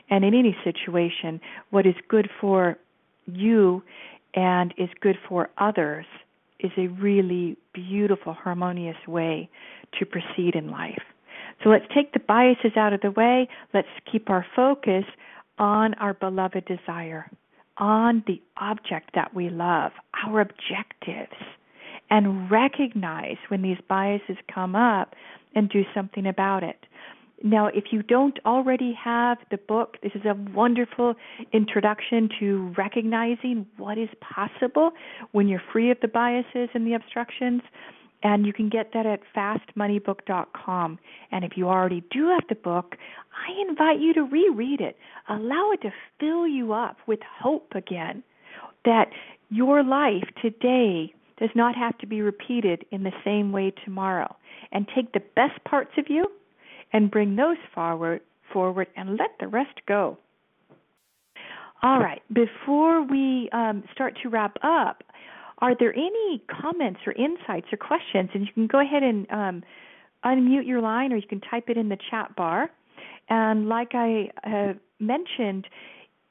And 0.09 0.23
in 0.23 0.33
any 0.33 0.55
situation, 0.63 1.39
what 1.69 1.85
is 1.85 1.95
good 2.07 2.29
for 2.39 2.77
you 3.25 3.81
and 4.35 4.73
is 4.77 4.89
good 4.99 5.17
for 5.27 5.49
others 5.57 6.05
is 6.59 6.71
a 6.77 6.87
really 6.87 7.57
beautiful, 7.73 8.33
harmonious 8.33 8.97
way 9.07 9.49
to 9.99 10.05
proceed 10.05 10.55
in 10.55 10.69
life. 10.69 11.01
So 11.63 11.69
let's 11.69 11.85
take 11.93 12.13
the 12.13 12.19
biases 12.19 12.75
out 12.75 12.93
of 12.93 13.01
the 13.01 13.11
way. 13.11 13.47
Let's 13.73 13.87
keep 14.11 14.29
our 14.29 14.45
focus 14.55 15.05
on 15.57 15.93
our 15.95 16.13
beloved 16.13 16.65
desire, 16.65 17.29
on 17.77 18.23
the 18.27 18.41
object 18.57 19.11
that 19.15 19.33
we 19.33 19.49
love, 19.49 19.91
our 20.25 20.41
objectives, 20.41 21.37
and 22.09 22.49
recognize 22.49 23.37
when 23.47 23.61
these 23.61 23.77
biases 23.87 24.37
come 24.53 24.75
up 24.75 25.15
and 25.55 25.69
do 25.69 25.83
something 25.93 26.25
about 26.25 26.63
it. 26.63 26.85
Now, 27.41 27.67
if 27.67 27.85
you 27.91 28.03
don't 28.03 28.39
already 28.45 28.93
have 28.93 29.37
the 29.51 29.57
book, 29.57 29.97
this 30.01 30.13
is 30.15 30.23
a 30.25 30.35
wonderful 30.53 31.15
introduction 31.51 32.29
to 32.39 32.73
recognizing 32.77 33.65
what 33.77 33.97
is 33.97 34.09
possible 34.21 34.91
when 35.31 35.47
you're 35.47 35.61
free 35.71 35.91
of 35.91 35.97
the 36.01 36.07
biases 36.07 36.69
and 36.73 36.87
the 36.87 36.93
obstructions. 36.93 37.61
And 38.23 38.45
you 38.45 38.53
can 38.53 38.69
get 38.69 38.91
that 38.93 39.05
at 39.05 39.19
fastmoneybook.com. 39.35 40.99
And 41.31 41.43
if 41.43 41.57
you 41.57 41.67
already 41.67 42.03
do 42.09 42.29
have 42.29 42.47
the 42.47 42.55
book, 42.55 42.95
I 43.35 43.69
invite 43.69 43.99
you 43.99 44.13
to 44.13 44.23
reread 44.23 44.79
it. 44.79 44.95
Allow 45.27 45.71
it 45.73 45.81
to 45.81 45.91
fill 46.21 46.47
you 46.47 46.71
up 46.71 46.97
with 47.05 47.19
hope 47.41 47.73
again 47.75 48.23
that 48.85 49.09
your 49.49 49.83
life 49.83 50.23
today 50.41 51.13
does 51.37 51.49
not 51.55 51.75
have 51.75 51.97
to 51.97 52.07
be 52.07 52.21
repeated 52.21 52.85
in 52.91 53.03
the 53.03 53.11
same 53.25 53.51
way 53.51 53.73
tomorrow. 53.83 54.33
And 54.71 54.87
take 54.95 55.11
the 55.11 55.23
best 55.35 55.61
parts 55.65 55.91
of 55.97 56.05
you 56.07 56.31
and 56.93 57.11
bring 57.11 57.35
those 57.35 57.57
forward 57.73 58.21
forward 58.51 58.87
and 58.95 59.17
let 59.17 59.31
the 59.39 59.47
rest 59.47 59.81
go. 59.87 60.17
All 61.81 61.99
right, 61.99 62.21
before 62.31 63.03
we 63.03 63.49
um, 63.51 63.83
start 63.93 64.17
to 64.23 64.29
wrap 64.29 64.57
up, 64.63 65.03
are 65.57 65.75
there 65.77 65.93
any 65.93 66.41
comments 66.49 67.01
or 67.05 67.13
insights 67.13 67.67
or 67.73 67.77
questions? 67.77 68.29
And 68.33 68.45
you 68.45 68.53
can 68.53 68.67
go 68.67 68.79
ahead 68.79 69.03
and 69.03 69.29
um, 69.31 69.63
unmute 70.23 70.65
your 70.65 70.81
line 70.81 71.11
or 71.11 71.17
you 71.17 71.27
can 71.27 71.41
type 71.41 71.65
it 71.67 71.77
in 71.77 71.89
the 71.89 71.97
chat 72.09 72.35
bar. 72.35 72.69
And 73.29 73.67
like 73.67 73.91
I 73.93 74.29
uh, 74.45 74.73
mentioned, 74.99 75.67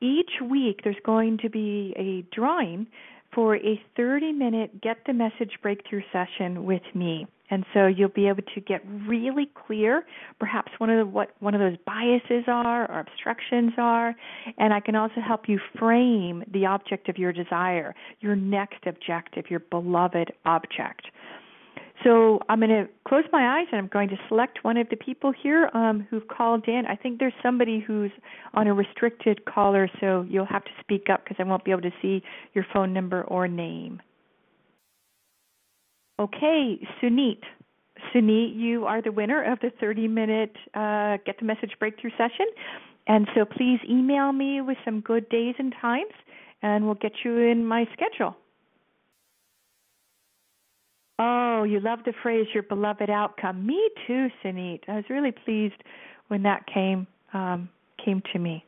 each 0.00 0.30
week 0.50 0.80
there's 0.84 0.96
going 1.04 1.38
to 1.38 1.50
be 1.50 1.94
a 1.96 2.34
drawing 2.34 2.86
for 3.34 3.56
a 3.56 3.80
30 3.96 4.32
minute 4.32 4.80
Get 4.80 4.98
the 5.06 5.12
Message 5.12 5.52
Breakthrough 5.62 6.02
session 6.12 6.64
with 6.64 6.82
me. 6.94 7.26
And 7.52 7.66
so 7.74 7.86
you'll 7.86 8.08
be 8.08 8.28
able 8.28 8.40
to 8.54 8.60
get 8.62 8.80
really 9.06 9.46
clear, 9.66 10.06
perhaps 10.40 10.72
one 10.78 10.88
of 10.88 10.96
the, 10.96 11.04
what 11.04 11.34
one 11.40 11.54
of 11.54 11.60
those 11.60 11.76
biases 11.84 12.44
are 12.46 12.90
or 12.90 13.00
obstructions 13.00 13.72
are, 13.76 14.14
and 14.56 14.72
I 14.72 14.80
can 14.80 14.96
also 14.96 15.20
help 15.20 15.50
you 15.50 15.60
frame 15.78 16.44
the 16.50 16.64
object 16.64 17.10
of 17.10 17.18
your 17.18 17.30
desire, 17.30 17.94
your 18.20 18.36
next 18.36 18.86
objective, 18.86 19.50
your 19.50 19.60
beloved 19.60 20.32
object. 20.46 21.08
So 22.02 22.40
I'm 22.48 22.60
going 22.60 22.70
to 22.70 22.88
close 23.06 23.24
my 23.32 23.58
eyes 23.58 23.66
and 23.70 23.78
I'm 23.82 23.88
going 23.88 24.08
to 24.08 24.16
select 24.28 24.64
one 24.64 24.78
of 24.78 24.88
the 24.88 24.96
people 24.96 25.30
here 25.42 25.68
um, 25.74 26.06
who've 26.08 26.26
called 26.26 26.66
in. 26.66 26.84
I 26.88 26.96
think 26.96 27.18
there's 27.18 27.34
somebody 27.42 27.84
who's 27.86 28.12
on 28.54 28.66
a 28.66 28.72
restricted 28.72 29.44
caller, 29.44 29.90
so 30.00 30.24
you'll 30.26 30.46
have 30.46 30.64
to 30.64 30.70
speak 30.80 31.10
up 31.12 31.22
because 31.22 31.36
I 31.38 31.42
won't 31.42 31.66
be 31.66 31.70
able 31.70 31.82
to 31.82 31.92
see 32.00 32.22
your 32.54 32.64
phone 32.72 32.94
number 32.94 33.24
or 33.24 33.46
name. 33.46 34.00
Okay, 36.22 36.78
Sunit. 37.02 37.40
Sunit, 38.14 38.56
you 38.56 38.86
are 38.86 39.02
the 39.02 39.10
winner 39.10 39.42
of 39.52 39.58
the 39.58 39.72
30 39.80 40.06
minute 40.06 40.54
uh, 40.72 41.16
Get 41.26 41.40
the 41.40 41.44
Message 41.44 41.72
Breakthrough 41.80 42.12
session. 42.12 42.46
And 43.08 43.26
so 43.34 43.44
please 43.44 43.80
email 43.90 44.30
me 44.30 44.60
with 44.60 44.76
some 44.84 45.00
good 45.00 45.28
days 45.30 45.56
and 45.58 45.74
times, 45.80 46.12
and 46.62 46.84
we'll 46.84 46.94
get 46.94 47.10
you 47.24 47.38
in 47.38 47.66
my 47.66 47.88
schedule. 47.92 48.36
Oh, 51.18 51.64
you 51.64 51.80
love 51.80 51.98
the 52.04 52.12
phrase 52.22 52.46
"your 52.54 52.62
beloved 52.62 53.10
outcome." 53.10 53.66
Me 53.66 53.90
too, 54.06 54.28
Sunit. 54.44 54.82
I 54.86 54.94
was 54.94 55.04
really 55.10 55.32
pleased 55.32 55.82
when 56.28 56.44
that 56.44 56.66
came 56.72 57.08
um, 57.32 57.68
came 58.04 58.22
to 58.32 58.38
me. 58.38 58.64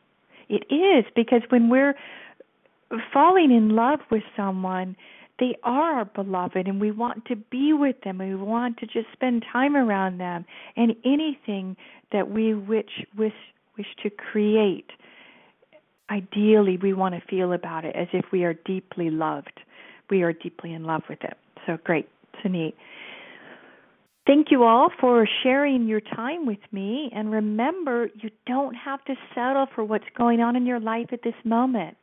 It 0.49 0.64
is 0.75 1.05
because 1.14 1.43
when 1.51 1.69
we're 1.69 1.95
falling 3.12 3.53
in 3.53 3.77
love 3.77 4.01
with 4.11 4.25
someone, 4.37 4.97
they 5.38 5.57
are 5.62 5.99
our 5.99 6.05
beloved 6.05 6.66
and 6.68 6.81
we 6.81 6.90
want 6.90 7.25
to 7.27 7.37
be 7.37 7.73
with 7.73 7.97
them 8.05 8.20
and 8.20 8.38
we 8.38 8.44
want 8.44 8.77
to 8.79 8.87
just 8.87 9.07
spend 9.12 9.44
time 9.53 9.77
around 9.77 10.18
them 10.18 10.44
and 10.77 10.94
anything 11.05 11.77
that 12.12 12.31
we 12.31 12.55
wish 12.55 13.05
wish 13.16 13.33
wish 13.77 13.87
to 14.03 14.11
create 14.11 14.90
ideally 16.11 16.77
we 16.77 16.92
want 16.92 17.14
to 17.14 17.20
feel 17.29 17.53
about 17.53 17.85
it 17.85 17.94
as 17.97 18.09
if 18.12 18.25
we 18.33 18.44
are 18.44 18.55
deeply 18.55 19.11
loved 19.11 19.61
we 20.11 20.23
are 20.23 20.33
deeply 20.33 20.73
in 20.73 20.85
love 20.85 21.03
with 21.09 21.23
it 21.23 21.37
so 21.66 21.77
great 21.85 22.09
Sunit 22.44 22.75
Thank 24.27 24.51
you 24.51 24.64
all 24.64 24.88
for 25.01 25.29
sharing 25.42 25.87
your 25.87 26.01
time 26.01 26.47
with 26.47 26.61
me. 26.73 27.11
And 27.14 27.31
remember, 27.31 28.09
you 28.23 28.31
don't 28.47 28.75
have 28.75 29.05
to 29.05 29.14
settle 29.35 29.66
for 29.75 29.85
what's 29.85 30.07
going 30.16 30.40
on 30.40 30.57
in 30.57 30.64
your 30.64 30.81
life 30.81 31.09
at 31.12 31.23
this 31.23 31.35
moment. 31.44 31.99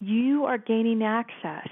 You 0.00 0.46
are 0.46 0.56
gaining 0.56 1.02
access 1.02 1.68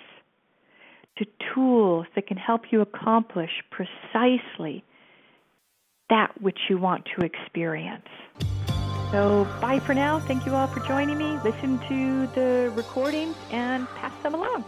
to 1.18 1.26
tools 1.54 2.06
that 2.14 2.26
can 2.26 2.36
help 2.36 2.62
you 2.70 2.80
accomplish 2.80 3.50
precisely 3.70 4.84
that 6.08 6.40
which 6.40 6.58
you 6.68 6.78
want 6.78 7.06
to 7.16 7.24
experience. 7.24 8.06
So 9.10 9.46
bye 9.60 9.80
for 9.80 9.94
now. 9.94 10.18
Thank 10.20 10.46
you 10.46 10.54
all 10.54 10.66
for 10.66 10.80
joining 10.80 11.18
me. 11.18 11.38
Listen 11.44 11.78
to 11.88 12.26
the 12.34 12.72
recordings 12.74 13.36
and 13.50 13.88
pass 13.88 14.12
them 14.22 14.34
along. 14.34 14.64